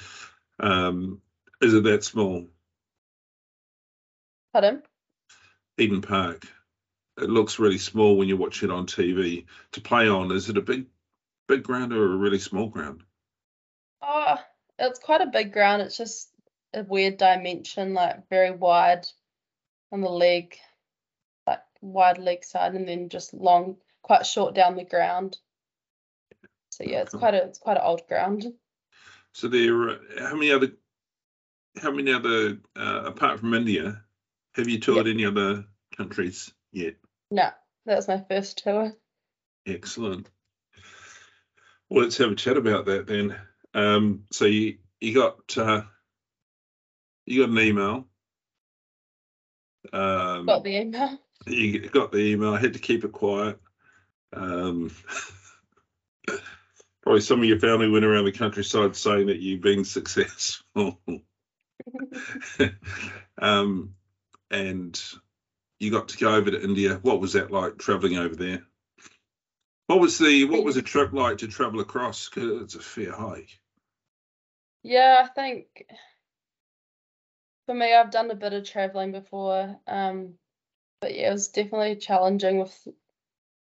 [0.59, 1.21] Um,
[1.61, 2.47] is it that small?
[4.53, 4.83] Pardon?
[5.77, 6.45] Eden Park.
[7.17, 9.45] It looks really small when you watch it on TV.
[9.73, 10.85] To play on, is it a big,
[11.47, 13.03] big ground or a really small ground?
[14.01, 14.37] Oh,
[14.79, 15.81] it's quite a big ground.
[15.81, 16.29] It's just
[16.73, 19.05] a weird dimension, like very wide
[19.91, 20.57] on the leg,
[21.45, 25.37] like wide leg side, and then just long, quite short down the ground.
[26.69, 28.45] So yeah, it's quite a it's quite an old ground.
[29.33, 30.71] So there, uh, how many other,
[31.81, 34.03] how many other, uh, apart from India,
[34.53, 36.95] have you toured any other countries yet?
[37.29, 37.49] No,
[37.85, 38.93] that was my first tour.
[39.65, 40.29] Excellent.
[41.89, 43.35] Well, let's have a chat about that then.
[43.73, 45.83] Um, so you you got uh,
[47.25, 48.07] you got an email.
[49.91, 51.19] Um, Got the email.
[51.47, 52.53] you got the email.
[52.53, 53.59] I had to keep it quiet.
[54.33, 54.91] Um,
[57.01, 61.01] probably some of your family went around the countryside saying that you've been successful.
[63.41, 63.95] um,
[64.51, 65.01] and
[65.79, 66.99] you got to go over to India.
[67.01, 68.63] What was that like traveling over there?
[69.87, 72.29] What was the what was a trip like to travel across?
[72.29, 73.59] Because it's a fair hike.
[74.83, 75.85] Yeah, I think
[77.65, 80.35] for me, I've done a bit of traveling before, um,
[81.01, 82.59] but yeah, it was definitely challenging.
[82.59, 82.87] With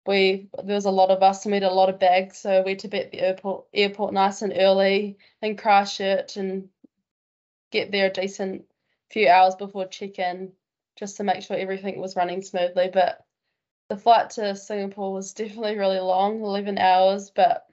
[0.07, 2.73] we there was a lot of us we had a lot of bags, so we
[2.73, 6.69] had to be at the airport airport nice and early and crash it and
[7.71, 8.65] get there a decent
[9.11, 10.53] few hours before check-in,
[10.97, 12.91] just to make sure everything was running smoothly.
[12.93, 13.25] But
[13.89, 17.67] the flight to Singapore was definitely really long, eleven hours, but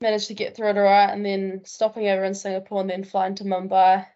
[0.00, 3.04] managed to get through it all right and then stopping over in Singapore and then
[3.04, 4.06] flying to Mumbai.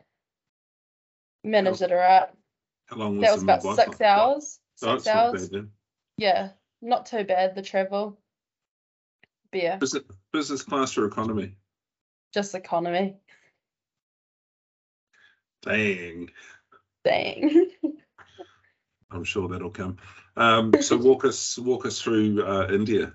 [1.45, 2.29] Managed it all right.
[2.87, 4.01] How long was That was about Mumbai six flight?
[4.01, 4.61] Oh, hours.
[4.83, 5.49] Oh, Six not hours.
[5.49, 5.69] bad.
[6.19, 6.51] Yeah,
[6.83, 8.19] not too bad the travel.
[9.51, 11.55] But yeah, Business, business class or economy?
[12.35, 13.17] just economy.
[15.63, 16.31] Dang,
[17.05, 17.67] Dang.
[19.11, 19.97] I'm sure that'll come.
[20.37, 23.15] Um, so walk us walk us through uh, India.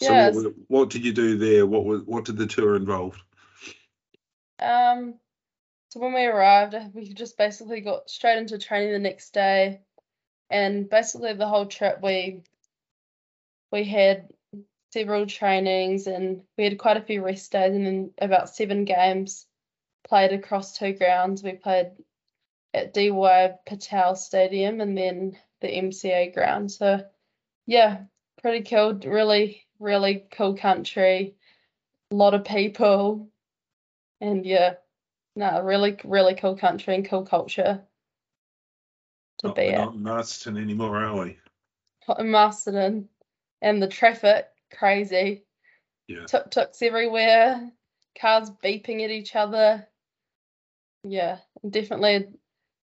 [0.00, 0.34] So Yes.
[0.34, 1.64] what, what did you do there?
[1.64, 3.22] What was what did the tour involve?
[4.58, 5.14] Um,
[5.90, 9.82] so when we arrived, we just basically got straight into training the next day,
[10.50, 12.42] and basically the whole trip we
[13.70, 14.28] we had
[14.92, 19.46] several trainings and we had quite a few rest days, and then about seven games
[20.08, 21.42] played across two grounds.
[21.42, 21.92] We played
[22.74, 26.70] at DY Patil Stadium and then the MCA ground.
[26.70, 27.04] So
[27.66, 28.02] yeah,
[28.40, 28.94] pretty cool.
[28.94, 31.34] Really, really cool country.
[32.10, 33.28] A lot of people.
[34.20, 34.74] And yeah,
[35.34, 37.82] no, really, really cool country and cool culture
[39.38, 39.78] to Not, be we're at.
[39.78, 41.38] not in Masterton anymore, are we?
[42.18, 43.08] in Masterton.
[43.60, 45.44] And the traffic, crazy.
[46.08, 46.26] Yeah.
[46.26, 47.70] Tuk tuks everywhere,
[48.20, 49.86] cars beeping at each other.
[51.04, 52.26] Yeah, definitely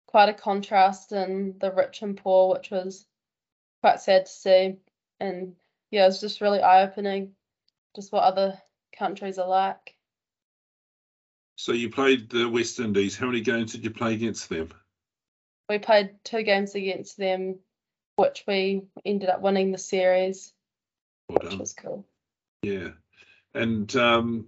[0.09, 3.05] quite a contrast in the rich and poor, which was
[3.83, 4.77] quite sad to see.
[5.19, 5.53] And
[5.91, 7.33] yeah, it was just really eye opening,
[7.95, 8.59] just what other
[8.97, 9.95] countries are like.
[11.57, 13.15] So you played the West Indies.
[13.15, 14.69] How many games did you play against them?
[15.69, 17.59] We played two games against them,
[18.15, 20.53] which we ended up winning the series,
[21.29, 22.07] Well which was cool.
[22.63, 22.89] Yeah,
[23.53, 24.47] and um,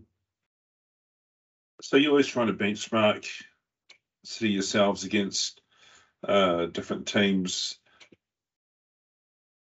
[1.84, 3.28] so you're always trying to benchmark,
[4.24, 5.62] see yourselves against
[6.28, 7.78] uh, different teams.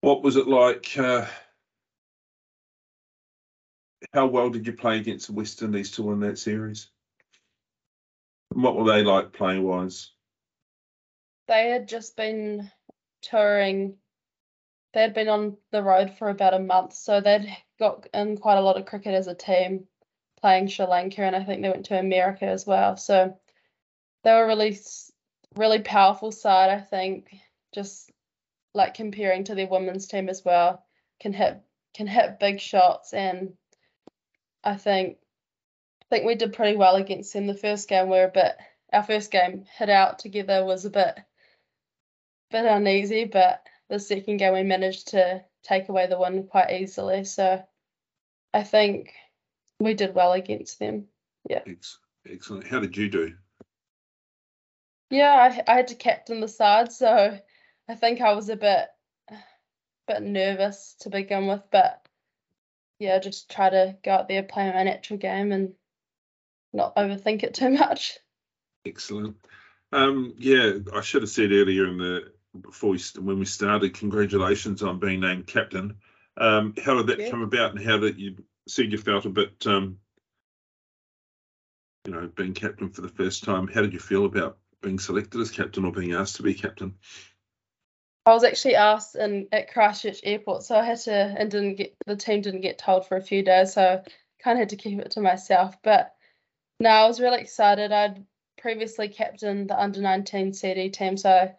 [0.02, 0.98] What was it like?
[0.98, 1.26] Uh,
[4.14, 6.90] how well did you play against the West Indies to win that series?
[8.54, 10.12] And what were they like playing wise?
[11.48, 12.70] They had just been
[13.22, 13.96] touring.
[14.94, 18.58] They had been on the road for about a month, so they'd got in quite
[18.58, 19.86] a lot of cricket as a team,
[20.42, 22.98] playing Sri Lanka, and I think they went to America as well.
[22.98, 23.38] So
[24.24, 24.78] they were really,
[25.56, 26.70] really powerful side.
[26.70, 27.34] I think
[27.74, 28.12] just
[28.74, 30.84] like comparing to their women's team as well,
[31.20, 31.62] can hit
[31.94, 33.54] can hit big shots, and
[34.64, 35.18] I think
[36.04, 37.48] I think we did pretty well against them.
[37.48, 38.56] The first game we were a bit
[38.94, 41.18] our first game hit out together was a bit
[42.52, 47.24] bit uneasy, but the second game we managed to take away the win quite easily.
[47.24, 47.64] So
[48.54, 49.14] I think
[49.80, 51.06] we did well against them.
[51.50, 51.62] Yeah.
[52.30, 52.68] Excellent.
[52.68, 53.36] How did you do?
[55.12, 55.34] Yeah,
[55.68, 57.38] I, I had to captain the side, so
[57.88, 58.88] I think I was a bit
[60.08, 62.06] bit nervous to begin with, but
[62.98, 65.74] yeah, just try to go out there, play my natural game, and
[66.74, 68.18] not overthink it too much.
[68.86, 69.36] Excellent.
[69.92, 74.82] Um, yeah, I should have said earlier in the before we, when we started, congratulations
[74.82, 75.98] on being named captain.
[76.38, 77.30] Um, how did that yeah.
[77.30, 79.98] come about, and how did you said you felt a bit, um,
[82.06, 83.68] you know, being captain for the first time?
[83.68, 86.96] How did you feel about being selected as captain or being asked to be captain?
[88.26, 91.96] I was actually asked in at Christchurch Airport, so I had to and didn't get
[92.06, 94.04] the team didn't get told for a few days, so
[94.44, 95.76] kind of had to keep it to myself.
[95.82, 96.14] But
[96.80, 97.92] no, I was really excited.
[97.92, 98.24] I'd
[98.60, 101.52] previously captained the under 19 CD team, so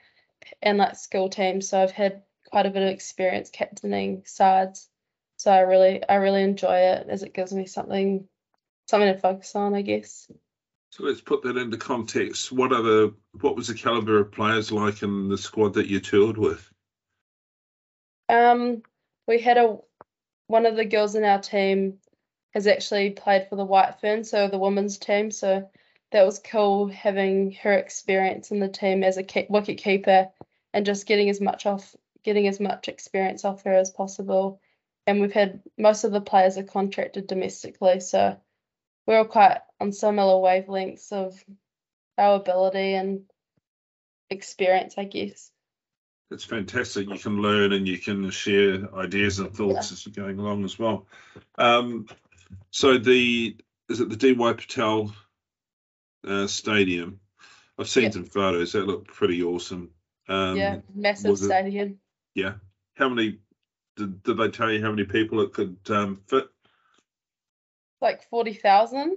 [0.62, 4.88] and like school teams, so I've had quite a bit of experience captaining sides.
[5.36, 8.28] So I really I really enjoy it as it gives me something
[8.86, 10.30] something to focus on, I guess.
[10.92, 12.52] So let's put that into context.
[12.52, 16.36] What the what was the caliber of players like in the squad that you toured
[16.36, 16.70] with?
[18.28, 18.82] Um,
[19.26, 19.78] we had a
[20.48, 21.98] one of the girls in our team
[22.52, 25.30] has actually played for the White Ferns, so the women's team.
[25.30, 25.70] So
[26.10, 30.28] that was cool having her experience in the team as a wicket keeper
[30.74, 34.60] and just getting as much off getting as much experience off her as possible.
[35.06, 38.36] And we've had most of the players are contracted domestically, so
[39.06, 41.44] we're all quite on similar wavelengths of
[42.16, 43.22] our ability and
[44.30, 45.50] experience, I guess.
[46.30, 47.08] It's fantastic.
[47.08, 49.94] You can learn and you can share ideas and thoughts yeah.
[49.94, 51.06] as you're going along as well.
[51.58, 52.06] Um,
[52.70, 53.56] so the
[53.90, 55.12] is it the DY Patil
[56.26, 57.20] uh, Stadium?
[57.78, 58.10] I've seen yeah.
[58.10, 58.72] some photos.
[58.72, 59.90] That looked pretty awesome.
[60.28, 61.98] Um, yeah, massive stadium.
[62.34, 62.52] It, yeah.
[62.94, 63.40] How many?
[63.96, 66.48] Did, did they tell you how many people it could um, fit?
[68.00, 69.16] like forty thousand.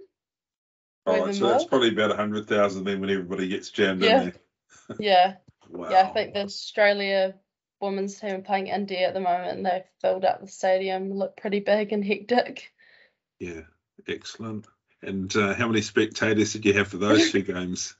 [1.05, 1.51] Oh, so more.
[1.51, 4.21] that's probably about a hundred thousand then when everybody gets jammed yeah.
[4.21, 4.97] in there.
[4.99, 5.33] yeah.
[5.69, 5.89] Wow.
[5.89, 7.35] Yeah, I think the Australia
[7.81, 11.37] women's team are playing India at the moment and they've filled up the stadium, look
[11.37, 12.71] pretty big and hectic.
[13.39, 13.61] Yeah,
[14.07, 14.65] excellent.
[15.01, 17.95] And uh, how many spectators did you have for those two games?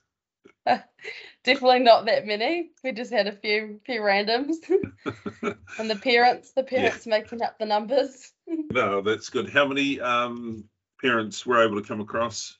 [1.44, 2.72] Definitely not that many.
[2.82, 4.56] We just had a few few randoms.
[5.78, 7.10] and the parents, the parents yeah.
[7.18, 8.32] making up the numbers.
[8.48, 9.48] no, that's good.
[9.48, 10.64] How many um
[11.00, 12.58] parents were able to come across?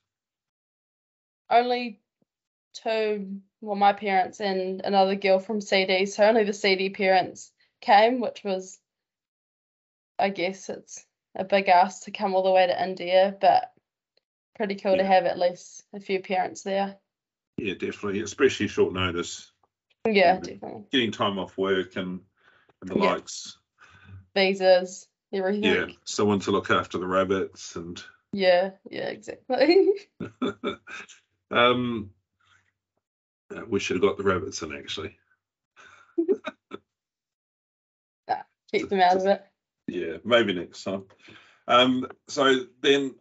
[1.50, 2.00] Only
[2.74, 6.06] two, well, my parents and another girl from CD.
[6.06, 8.78] So only the CD parents came, which was,
[10.18, 11.04] I guess, it's
[11.34, 13.72] a big ask to come all the way to India, but
[14.56, 15.02] pretty cool yeah.
[15.02, 16.96] to have at least a few parents there.
[17.58, 19.50] Yeah, definitely, especially short notice.
[20.06, 20.84] Yeah, definitely.
[20.92, 22.20] Getting time off work and,
[22.80, 23.12] and the yeah.
[23.12, 23.58] likes.
[24.34, 25.64] Visas, everything.
[25.64, 29.92] Yeah, someone to look after the rabbits and yeah, yeah, exactly.
[31.50, 32.10] um,
[33.68, 35.16] we should have got the rabbits in actually.
[38.28, 39.44] nah, keep them out of it.
[39.86, 41.04] Yeah, maybe next time.
[41.68, 43.14] Um, so then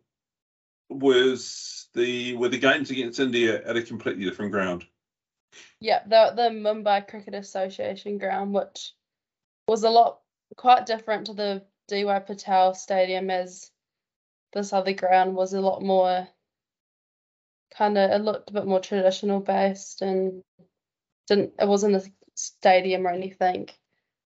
[0.89, 4.85] was the were the games against India at a completely different ground?
[5.79, 8.93] Yeah, the the Mumbai Cricket Association ground, which
[9.67, 10.19] was a lot
[10.57, 13.71] quite different to the DY Patil Stadium as
[14.53, 16.27] this other ground was a lot more
[17.75, 20.43] kind of it looked a bit more traditional based and
[21.27, 22.03] didn't it wasn't a
[22.35, 23.67] stadium or anything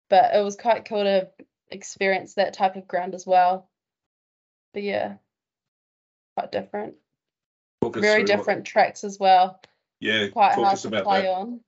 [0.10, 1.28] but it was quite cool to
[1.72, 3.70] experience that type of ground as well.
[4.74, 5.16] But yeah
[6.36, 6.96] quite different.
[7.84, 8.66] Very different what...
[8.66, 9.60] tracks as well.
[10.00, 11.28] Yeah quite hard to play that.
[11.28, 11.62] on.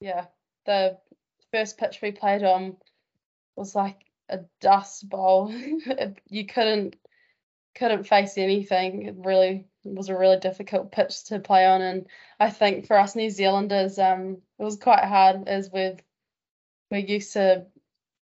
[0.00, 0.26] Yeah
[0.64, 0.98] the
[1.52, 2.76] first pitch we played on
[3.56, 5.52] was like a dust bowl.
[6.28, 6.96] You couldn't
[7.74, 9.02] couldn't face anything.
[9.02, 12.06] It really was a really difficult pitch to play on, and
[12.40, 16.00] I think for us New Zealanders, um, it was quite hard as we've
[16.90, 17.66] we're used to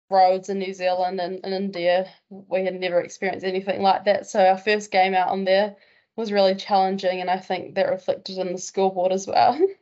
[0.09, 2.07] roads in New Zealand and in India.
[2.29, 4.27] We had never experienced anything like that.
[4.27, 5.75] So our first game out on there
[6.15, 9.59] was really challenging, and I think that reflected in the scoreboard as well.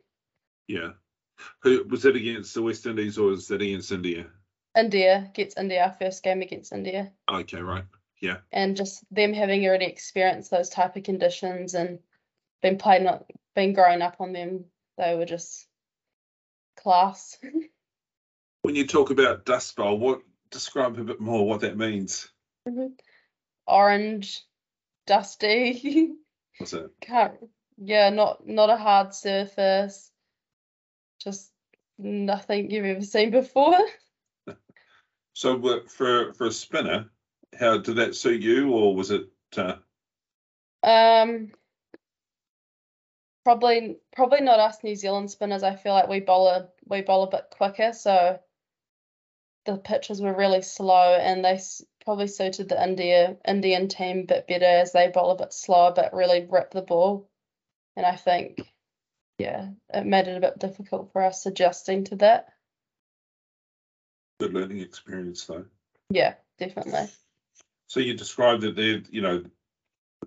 [0.68, 0.92] Yeah.
[1.62, 4.26] Who was it against the West Indies or was that against India?
[4.78, 7.12] India gets India, our first game against India.
[7.28, 7.84] Okay, right.
[8.22, 8.38] Yeah.
[8.52, 11.98] And just them having already experienced those type of conditions and
[12.62, 14.66] been playing up, been growing up on them,
[14.96, 15.66] they were just
[16.78, 17.36] class.
[18.64, 20.20] When you talk about Dust Bowl, what
[20.52, 22.28] describe a bit more what that means?
[22.68, 22.92] Mm-hmm.
[23.66, 24.40] Orange,
[25.04, 26.12] dusty.
[26.60, 26.92] Was it?
[27.00, 27.34] Can't.
[27.76, 30.12] Yeah, not not a hard surface.
[31.20, 31.50] Just
[31.98, 33.80] nothing you've ever seen before.
[35.34, 37.10] So for for a spinner,
[37.58, 39.28] how did that suit you, or was it?
[39.56, 39.76] Uh,
[40.82, 41.52] Um,
[43.44, 45.62] probably probably not us New Zealand spinners.
[45.62, 48.40] I feel like we bowl a we bowl a bit quicker, so
[49.64, 54.24] the pitches were really slow, and they s- probably suited the India Indian team a
[54.24, 57.28] bit better as they bowl a bit slower, but really rip the ball.
[57.96, 58.60] And I think,
[59.38, 62.48] yeah, it made it a bit difficult for us adjusting to that.
[64.40, 65.66] good learning experience though.
[66.10, 67.08] Yeah, definitely.
[67.92, 69.44] So you described that they're, you know,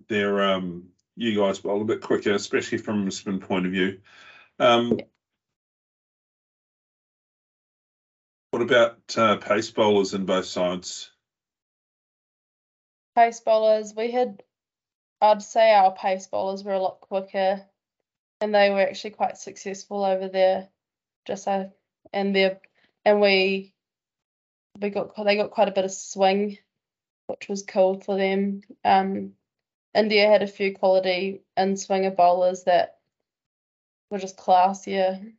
[0.08, 3.72] they're um you guys bowl a little bit quicker, especially from a spin point of
[3.72, 4.02] view.
[4.60, 5.00] Um
[8.52, 11.10] what about uh, pace bowlers in both sides?
[13.16, 14.44] pace bowlers, we had,
[15.20, 17.66] I'd say our pace bowlers were a lot quicker,
[18.42, 20.70] and they were actually quite successful over there.
[21.26, 21.72] Just so,
[22.14, 22.60] and they
[23.04, 23.74] and we,
[24.80, 26.60] we got they got quite a bit of swing,
[27.28, 28.62] which was cool for them.
[28.84, 29.34] Um,
[29.94, 33.00] India had a few quality in swinger bowlers that
[34.10, 35.34] were just classier.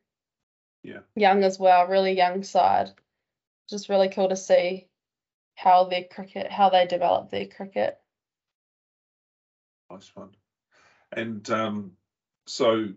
[0.82, 1.00] Yeah.
[1.14, 2.90] Young as well, really young side.
[3.68, 4.88] Just really cool to see
[5.54, 7.98] how their cricket, how they develop their cricket.
[9.90, 10.30] Nice one.
[11.12, 11.92] And um
[12.46, 12.88] so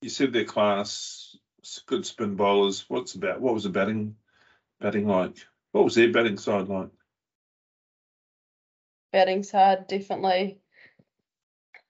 [0.00, 1.36] you said their class
[1.86, 2.84] good spin bowlers.
[2.88, 4.16] What's about what was the batting
[4.80, 5.36] batting like?
[5.72, 6.90] What was their batting side like?
[9.12, 10.60] Batting side, definitely.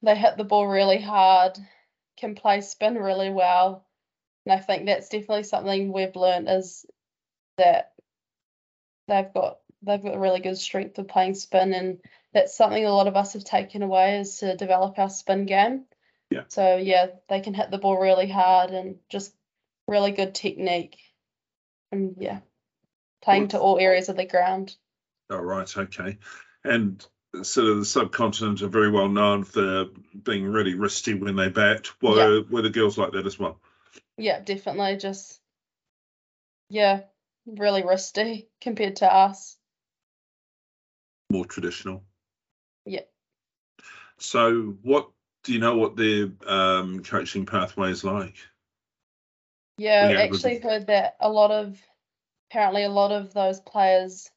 [0.03, 1.59] They hit the ball really hard,
[2.17, 3.85] can play spin really well.
[4.47, 6.87] And I think that's definitely something we've learned is
[7.59, 7.93] that
[9.09, 12.01] they've got they've got a really good strength of playing spin and
[12.33, 15.85] that's something a lot of us have taken away is to develop our spin game.
[16.31, 16.43] Yeah.
[16.49, 19.35] So yeah, they can hit the ball really hard and just
[19.87, 20.99] really good technique.
[21.91, 22.41] And yeah,
[23.23, 24.77] playing to all areas of the ground.
[25.31, 26.19] Oh right, okay.
[26.69, 27.05] And
[27.43, 29.87] sort of the subcontinent are very well known for
[30.23, 31.89] being really wristy when they bat.
[32.03, 33.59] Were were the girls like that as well?
[34.19, 34.99] Yeah, definitely.
[34.99, 35.41] Just
[36.69, 37.03] yeah,
[37.47, 39.57] really risky compared to us.
[41.31, 42.05] More traditional.
[42.85, 43.03] Yeah.
[44.19, 45.11] So what
[45.45, 48.37] do you know what their um coaching pathway is like?
[49.79, 51.81] Yeah, Yeah, I actually heard that a lot of
[52.51, 54.31] apparently a lot of those players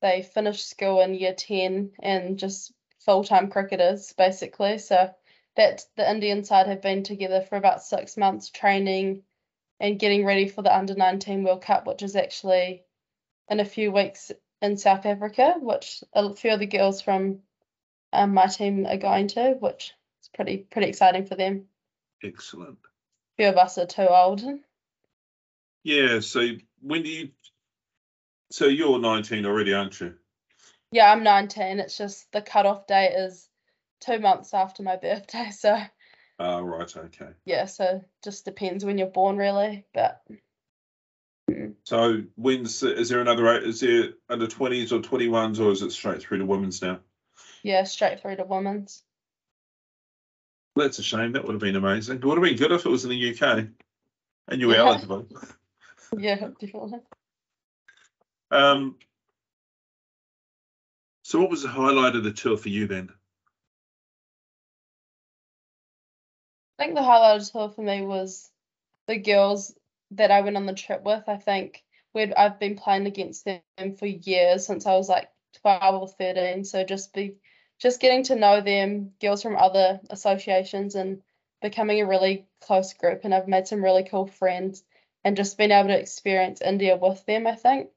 [0.00, 4.78] they finish school in year 10 and just full-time cricketers basically.
[4.78, 5.10] So
[5.56, 9.22] that the Indian side have been together for about six months training
[9.80, 12.84] and getting ready for the under 19 World Cup, which is actually
[13.48, 14.32] in a few weeks
[14.62, 17.40] in South Africa, which a few of the girls from
[18.12, 19.92] um, my team are going to, which
[20.22, 21.66] is pretty pretty exciting for them.
[22.22, 22.78] Excellent.
[22.84, 24.42] A few of us are too old.
[25.82, 26.48] Yeah, so
[26.80, 27.28] when do you
[28.50, 30.14] so you're 19 already, aren't you?
[30.92, 31.80] Yeah, I'm 19.
[31.80, 33.48] It's just the cutoff date is
[34.00, 35.50] two months after my birthday.
[35.50, 35.78] So
[36.38, 37.30] Ah, right, okay.
[37.44, 39.86] yeah, so just depends when you're born, really.
[39.94, 40.22] But
[41.84, 46.20] So when's is there another is there under 20s or 21s or is it straight
[46.20, 47.00] through to women's now?
[47.62, 49.02] yeah, straight through to women's.
[50.74, 51.32] That's a shame.
[51.32, 52.16] That would have been amazing.
[52.16, 53.68] It would have been good if it was in the UK
[54.48, 54.80] and you were Yeah.
[54.80, 55.26] eligible.
[56.18, 57.00] Yeah, definitely.
[58.50, 58.96] Um,
[61.22, 63.10] so what was the highlight of the tour for you then?
[66.78, 68.50] I think the highlight of the tour for me was
[69.06, 69.74] the girls
[70.12, 71.24] that I went on the trip with.
[71.28, 71.82] I think
[72.14, 75.28] we'd I've been playing against them for years since I was like
[75.62, 76.64] 12 or 13.
[76.64, 77.36] So just be
[77.78, 81.22] just getting to know them, girls from other associations and
[81.60, 84.84] becoming a really close group and I've made some really cool friends
[85.24, 87.88] and just being able to experience India with them, I think.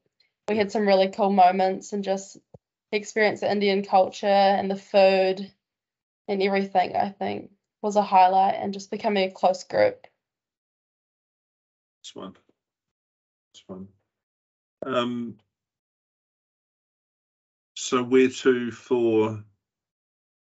[0.50, 2.36] We had some really cool moments and just
[2.90, 5.48] experience the Indian culture and the food
[6.26, 10.08] and everything, I think was a highlight and just becoming a close group.
[12.02, 12.34] This one.
[13.54, 13.88] This one.
[14.84, 15.36] Um,
[17.76, 19.44] so where to for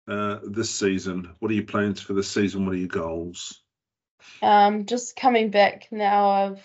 [0.07, 1.35] uh, this season?
[1.39, 2.65] What are your plans for this season?
[2.65, 3.61] What are your goals?
[4.41, 6.63] Um, just coming back now, I've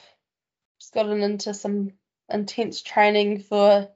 [0.79, 1.91] just gotten into some
[2.29, 3.89] intense training for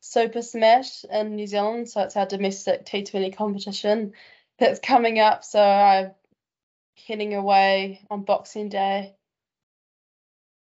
[0.00, 1.88] Super Smash in New Zealand.
[1.88, 4.12] So it's our domestic T20 competition
[4.58, 5.44] that's coming up.
[5.44, 6.12] So I'm
[7.06, 9.14] heading away on Boxing Day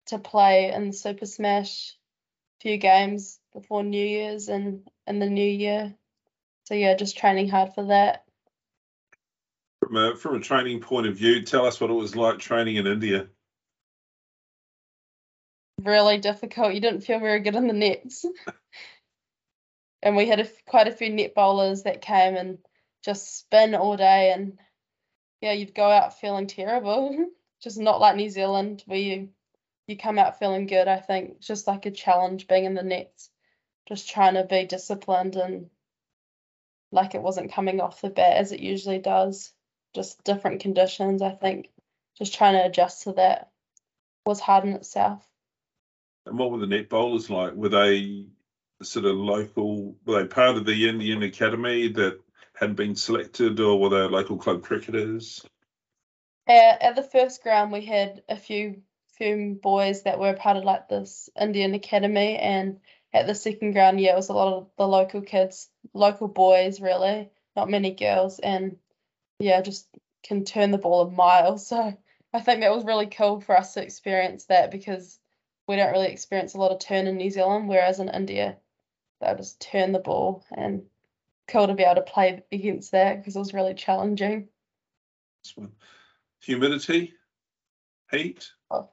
[0.06, 1.96] to play in Super Smash
[2.60, 5.94] few games before New Year's and in the new year.
[6.64, 8.24] So yeah, just training hard for that.
[9.80, 12.76] From a from a training point of view, tell us what it was like training
[12.76, 13.28] in India.
[15.82, 16.74] Really difficult.
[16.74, 18.24] You didn't feel very good in the nets.
[20.02, 22.58] and we had a, quite a few net bowlers that came and
[23.04, 24.58] just spin all day and
[25.40, 27.26] yeah, you'd go out feeling terrible.
[27.62, 29.28] just not like New Zealand where you
[29.86, 30.88] you come out feeling good.
[30.88, 33.30] I think just like a challenge being in the nets,
[33.86, 35.70] just trying to be disciplined and
[36.90, 39.52] like it wasn't coming off the bat as it usually does.
[39.94, 41.22] Just different conditions.
[41.22, 41.70] I think
[42.18, 43.50] just trying to adjust to that
[44.24, 45.24] was hard in itself.
[46.26, 47.54] And what were the net bowlers like?
[47.54, 48.26] Were they
[48.82, 49.96] sort of local?
[50.04, 52.20] Were they part of the Indian Academy that
[52.54, 55.46] hadn't been selected, or were they local club cricketers?
[56.48, 58.82] At, at the first ground, we had a few
[59.16, 62.80] few boys that were part of like this Indian Academy, and
[63.12, 66.80] at the second ground, yeah, it was a lot of the local kids, local boys,
[66.80, 68.76] really, not many girls, and
[69.38, 69.86] yeah, just
[70.24, 71.58] can turn the ball a mile.
[71.66, 71.96] So
[72.32, 75.18] I think that was really cool for us to experience that because
[75.66, 78.56] we don't really experience a lot of turn in New Zealand, whereas in India,
[79.20, 80.82] they'll just turn the ball and
[81.48, 84.48] cool to be able to play against that because it was really challenging.
[86.40, 87.14] Humidity,
[88.10, 88.50] heat.
[88.70, 88.90] Oh,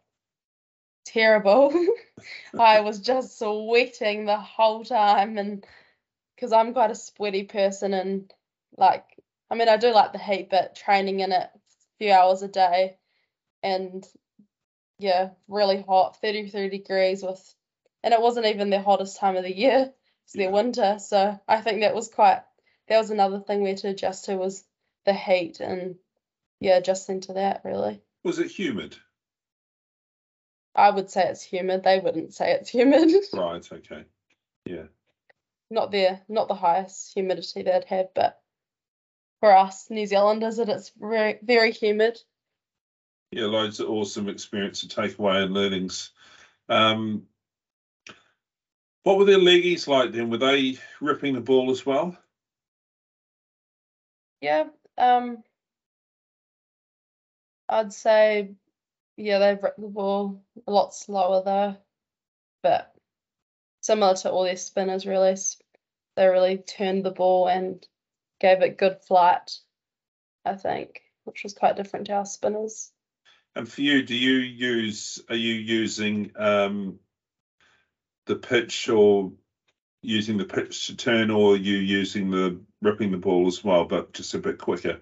[1.06, 1.74] terrible.
[2.60, 5.66] I was just sweating the whole time, and
[6.36, 8.32] because I'm quite a sweaty person, and
[8.78, 9.06] like,
[9.50, 11.60] I mean, I do like the heat, but training in it a
[12.00, 12.98] few hours a day,
[13.62, 14.08] and
[15.04, 17.54] yeah, really hot, 33 degrees with,
[18.04, 19.92] and it wasn't even the hottest time of the year.
[20.24, 20.46] It's yeah.
[20.46, 22.42] their winter, so I think that was quite.
[22.88, 24.64] That was another thing we had to adjust to was
[25.06, 25.96] the heat and
[26.62, 28.02] yeah, adjusting to that really.
[28.24, 28.96] Was it humid?
[30.74, 31.84] I would say it's humid.
[31.84, 33.12] They wouldn't say it's humid.
[33.34, 33.68] Right.
[33.72, 34.06] Okay.
[34.66, 34.86] Yeah.
[35.70, 38.42] Not the not the highest humidity they'd have, but
[39.42, 42.18] for us New Zealanders, it it's very very humid.
[43.36, 46.12] Yeah, loads of awesome experience to take away and learnings.
[46.70, 47.28] Um,
[49.04, 50.30] what were their leggies like then?
[50.30, 52.18] Were they ripping the ball as well?
[54.42, 54.66] Yeah,
[54.98, 55.44] um,
[57.70, 58.56] I'd say
[59.18, 61.76] yeah, they've ripped the ball a lot slower though,
[62.62, 62.96] but
[63.82, 65.36] similar to all their spinners, really.
[66.16, 67.86] They really turned the ball and
[68.40, 69.60] gave it good flight,
[70.46, 72.93] I think, which was quite different to our spinners.
[73.56, 77.00] And for you, do you use, are you using um,
[78.26, 79.32] the pitch or
[80.02, 83.86] using the pitch to turn, or are you using the ripping the ball as well,
[83.86, 85.02] but just a bit quicker?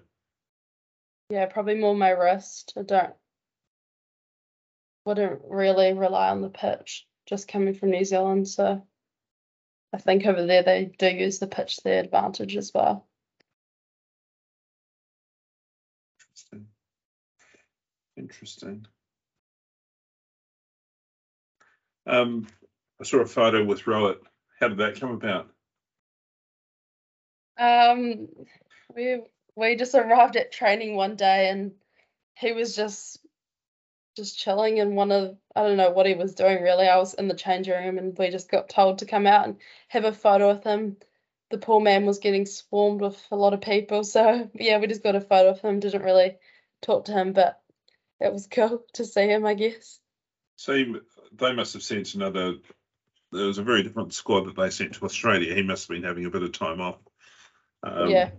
[1.30, 2.74] Yeah, probably more my wrist.
[2.76, 3.14] I don't
[5.04, 8.48] wouldn't really rely on the pitch just coming from New Zealand.
[8.48, 8.86] So
[9.92, 13.08] I think over there they do use the pitch to their advantage as well.
[16.20, 16.66] Interesting.
[18.22, 18.86] Interesting.
[22.06, 22.46] Um,
[23.00, 24.18] I saw a photo with Rohit.
[24.60, 25.50] How did that come about?
[27.58, 28.28] Um,
[28.94, 29.22] we
[29.56, 31.72] we just arrived at training one day and
[32.38, 33.18] he was just
[34.16, 36.86] just chilling in one of I don't know what he was doing really.
[36.86, 39.56] I was in the changing room and we just got told to come out and
[39.88, 40.96] have a photo with him.
[41.50, 45.02] The poor man was getting swarmed with a lot of people, so yeah, we just
[45.02, 45.80] got a photo of him.
[45.80, 46.36] Didn't really
[46.82, 47.61] talk to him, but
[48.22, 50.00] it was cool to see him, I guess.
[50.56, 50.72] So
[51.32, 52.54] they must have sent another.
[53.32, 55.54] There was a very different squad that they sent to Australia.
[55.54, 56.98] He must have been having a bit of time off.
[57.82, 58.30] Um, yeah.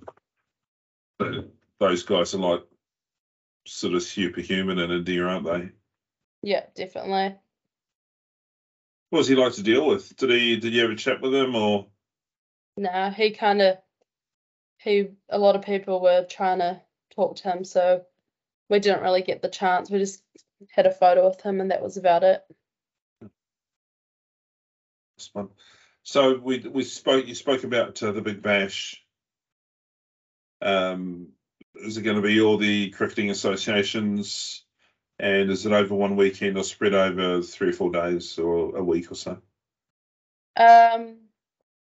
[1.18, 2.62] But those guys are like
[3.66, 5.70] sort of superhuman in India, aren't they?
[6.44, 7.36] Yeah, definitely.
[9.10, 10.16] What was he like to deal with?
[10.16, 11.88] Did he did you ever chat with him or?
[12.78, 13.78] No, he kind of
[14.78, 16.82] he a lot of people were trying to
[17.16, 18.04] talk to him, so
[18.70, 19.90] we didn't really get the chance.
[19.90, 20.24] We just
[20.72, 22.44] had a photo with him, and that was about it.
[26.04, 27.28] So we we spoke.
[27.28, 29.02] You spoke about uh, the Big Bash.
[30.62, 31.30] Um,
[31.76, 34.64] is it going to be all the cricketing associations?
[35.20, 38.84] And is it over one weekend or spread over three or four days or a
[38.84, 39.38] week or so?
[40.58, 41.18] Um,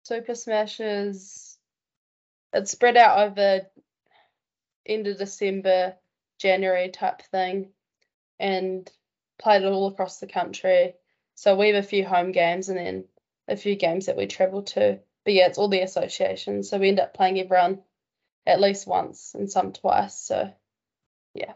[0.04, 1.58] Super Smashes.
[2.52, 3.62] It's spread out over
[4.86, 5.96] end of December,
[6.44, 7.70] January type thing,
[8.38, 8.92] and
[9.40, 10.94] played it all across the country.
[11.36, 13.06] So we have a few home games and then
[13.48, 15.00] a few games that we travel to.
[15.24, 16.70] But yeah, it's all the associations.
[16.70, 17.80] So we end up playing everyone
[18.46, 20.20] at least once and some twice.
[20.20, 20.54] So
[21.34, 21.54] yeah.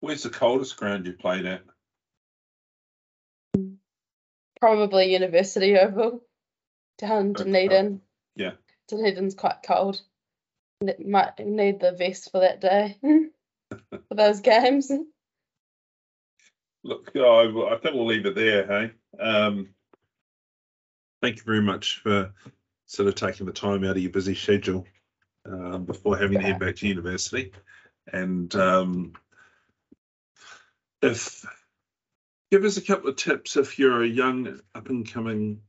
[0.00, 1.62] Where's the coldest ground you played at?
[4.60, 6.22] Probably University Oval
[6.98, 8.02] down Dunedin.
[8.36, 8.52] Yeah.
[8.88, 10.00] Dunedin's quite cold.
[10.82, 12.98] It might need the vest for that day
[13.90, 14.90] for those games.
[16.84, 18.66] Look, oh, I think we'll leave it there.
[18.66, 19.68] Hey, um,
[21.20, 22.32] thank you very much for
[22.86, 24.84] sort of taking the time out of your busy schedule
[25.46, 27.52] um, before having to head back to university.
[28.12, 29.12] And um,
[31.00, 31.44] if
[32.50, 35.60] give us a couple of tips if you're a young up and coming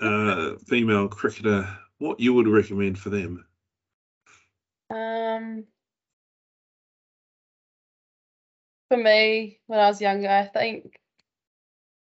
[0.00, 3.44] uh, female cricketer, what you would recommend for them.
[4.90, 5.64] Um,
[8.88, 10.98] for me, when I was younger, I think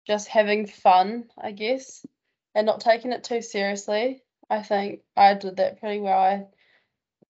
[0.06, 2.04] just having fun, I guess,
[2.54, 4.22] and not taking it too seriously.
[4.50, 6.18] I think I did that pretty well.
[6.18, 6.46] I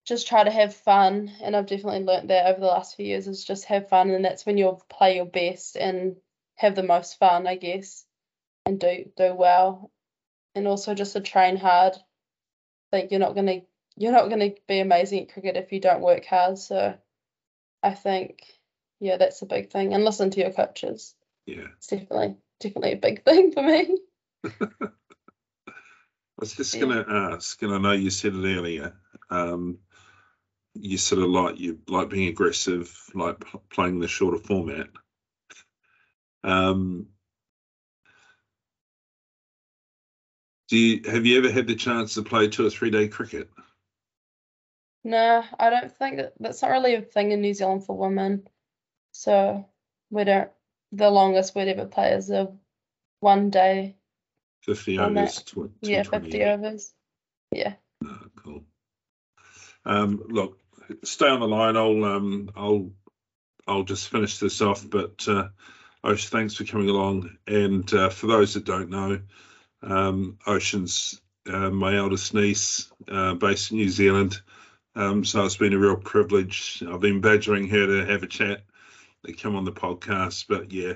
[0.05, 3.27] just try to have fun, and I've definitely learnt that over the last few years
[3.27, 6.17] is just have fun, and that's when you'll play your best and
[6.57, 8.05] have the most fun, I guess,
[8.65, 9.91] and do do well,
[10.55, 11.97] and also just to train hard.
[12.91, 13.61] Think you're not gonna
[13.97, 16.59] you're not gonna be amazing at cricket if you don't work hard.
[16.59, 16.97] So
[17.83, 18.43] I think
[19.01, 19.95] yeah, that's a big thing.
[19.95, 21.15] And listen to your coaches.
[21.47, 21.69] Yeah.
[21.79, 23.99] It's definitely definitely a big thing for me.
[24.61, 24.89] I
[26.39, 26.81] was just Yeah.
[26.81, 28.95] going to ask, and I know you said it earlier.
[29.31, 29.79] Um,
[30.75, 34.89] you sort of like you like being aggressive, like playing the shorter format.
[36.45, 37.09] Um,
[40.69, 43.51] do you have you ever had the chance to play two or three day cricket?
[45.03, 48.49] No, I don't think that that's not really a thing in New Zealand for women.
[49.19, 49.67] So
[50.11, 50.49] we don't
[50.93, 52.53] the longest we'd ever play is a
[53.19, 53.97] one day,
[54.63, 56.31] Fifty overs, tw- yeah, 220.
[56.31, 56.95] fifty overs.
[57.51, 57.73] Yeah.
[58.07, 58.65] Oh, cool.
[59.85, 60.61] Um, look,
[61.03, 61.77] stay on the line.
[61.77, 62.93] I'll um, I'll
[63.67, 64.89] I'll just finish this off.
[64.89, 65.49] But uh,
[66.05, 67.39] Ocean, thanks for coming along.
[67.49, 69.21] And uh, for those that don't know,
[69.83, 71.21] um, Ocean's
[71.53, 74.41] uh, my eldest niece, uh, based in New Zealand.
[74.95, 76.85] Um, so it's been a real privilege.
[76.89, 78.63] I've been badgering her to have a chat,
[79.27, 80.47] to come on the podcast.
[80.49, 80.95] But yeah,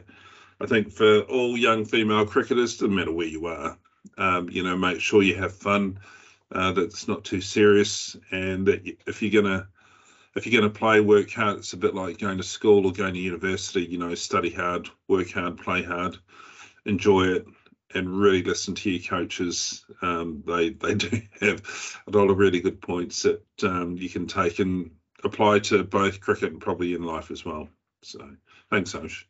[0.61, 3.79] I think for all young female cricketers, doesn't matter where you are,
[4.19, 5.99] um, you know, make sure you have fun
[6.53, 9.69] uh, that's not too serious, and that if you're gonna
[10.35, 11.59] if you're gonna play, work hard.
[11.59, 13.85] It's a bit like going to school or going to university.
[13.85, 16.19] You know, study hard, work hard, play hard,
[16.85, 17.47] enjoy it,
[17.95, 19.85] and really listen to your coaches.
[20.03, 21.63] Um, they they do have
[22.07, 24.91] a lot of really good points that um, you can take and
[25.25, 27.69] apply to both cricket and probably in life as well.
[28.03, 28.29] So
[28.71, 29.27] thanks, Osh.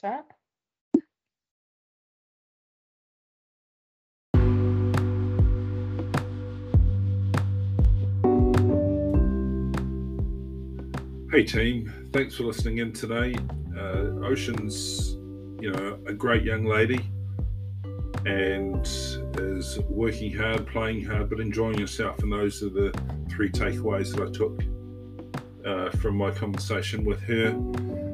[0.00, 0.24] That's.
[11.30, 13.34] Hey team, thanks for listening in today.
[13.76, 15.10] Uh, Ocean's,
[15.60, 17.00] you know, a great young lady
[18.24, 18.86] and
[19.38, 22.22] is working hard, playing hard, but enjoying herself.
[22.22, 22.90] And those are the
[23.28, 24.62] three takeaways that I took
[25.66, 27.48] uh, from my conversation with her.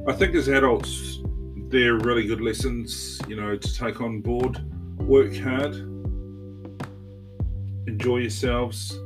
[0.09, 1.21] I think as adults,
[1.69, 4.59] they're really good lessons, you know, to take on board.
[4.99, 5.75] Work hard,
[7.87, 8.99] enjoy yourselves,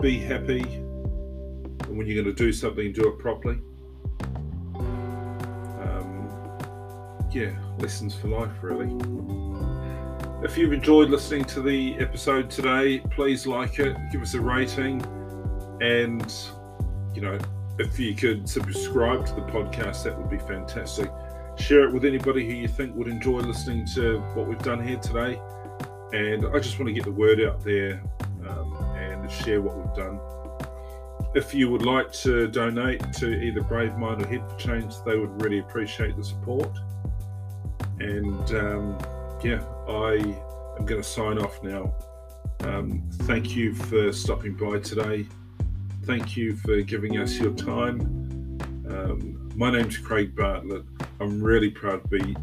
[0.00, 3.58] be happy, and when you're going to do something, do it properly.
[4.74, 6.28] Um,
[7.30, 8.90] yeah, lessons for life, really.
[10.44, 15.00] If you've enjoyed listening to the episode today, please like it, give us a rating,
[15.80, 16.34] and
[17.14, 17.38] you know,
[17.78, 21.10] if you could subscribe to the podcast, that would be fantastic.
[21.56, 24.98] Share it with anybody who you think would enjoy listening to what we've done here
[24.98, 25.40] today.
[26.12, 28.02] And I just want to get the word out there
[28.46, 30.20] um, and share what we've done.
[31.34, 35.16] If you would like to donate to either Brave Mind or Head for Change, they
[35.16, 36.70] would really appreciate the support.
[38.00, 38.98] And um,
[39.42, 40.14] yeah, I
[40.78, 41.94] am going to sign off now.
[42.60, 45.26] Um, thank you for stopping by today.
[46.04, 48.00] Thank you for giving us your time.
[48.90, 50.82] Um, my name's Craig Bartlett.
[51.20, 52.36] I'm really proud to be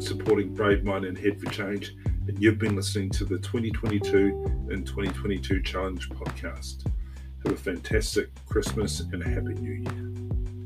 [0.00, 1.94] supporting Brave Mind and Head for Change.
[2.26, 6.90] And you've been listening to the 2022 in 2022 Challenge podcast.
[7.44, 10.57] Have a fantastic Christmas and a happy new year.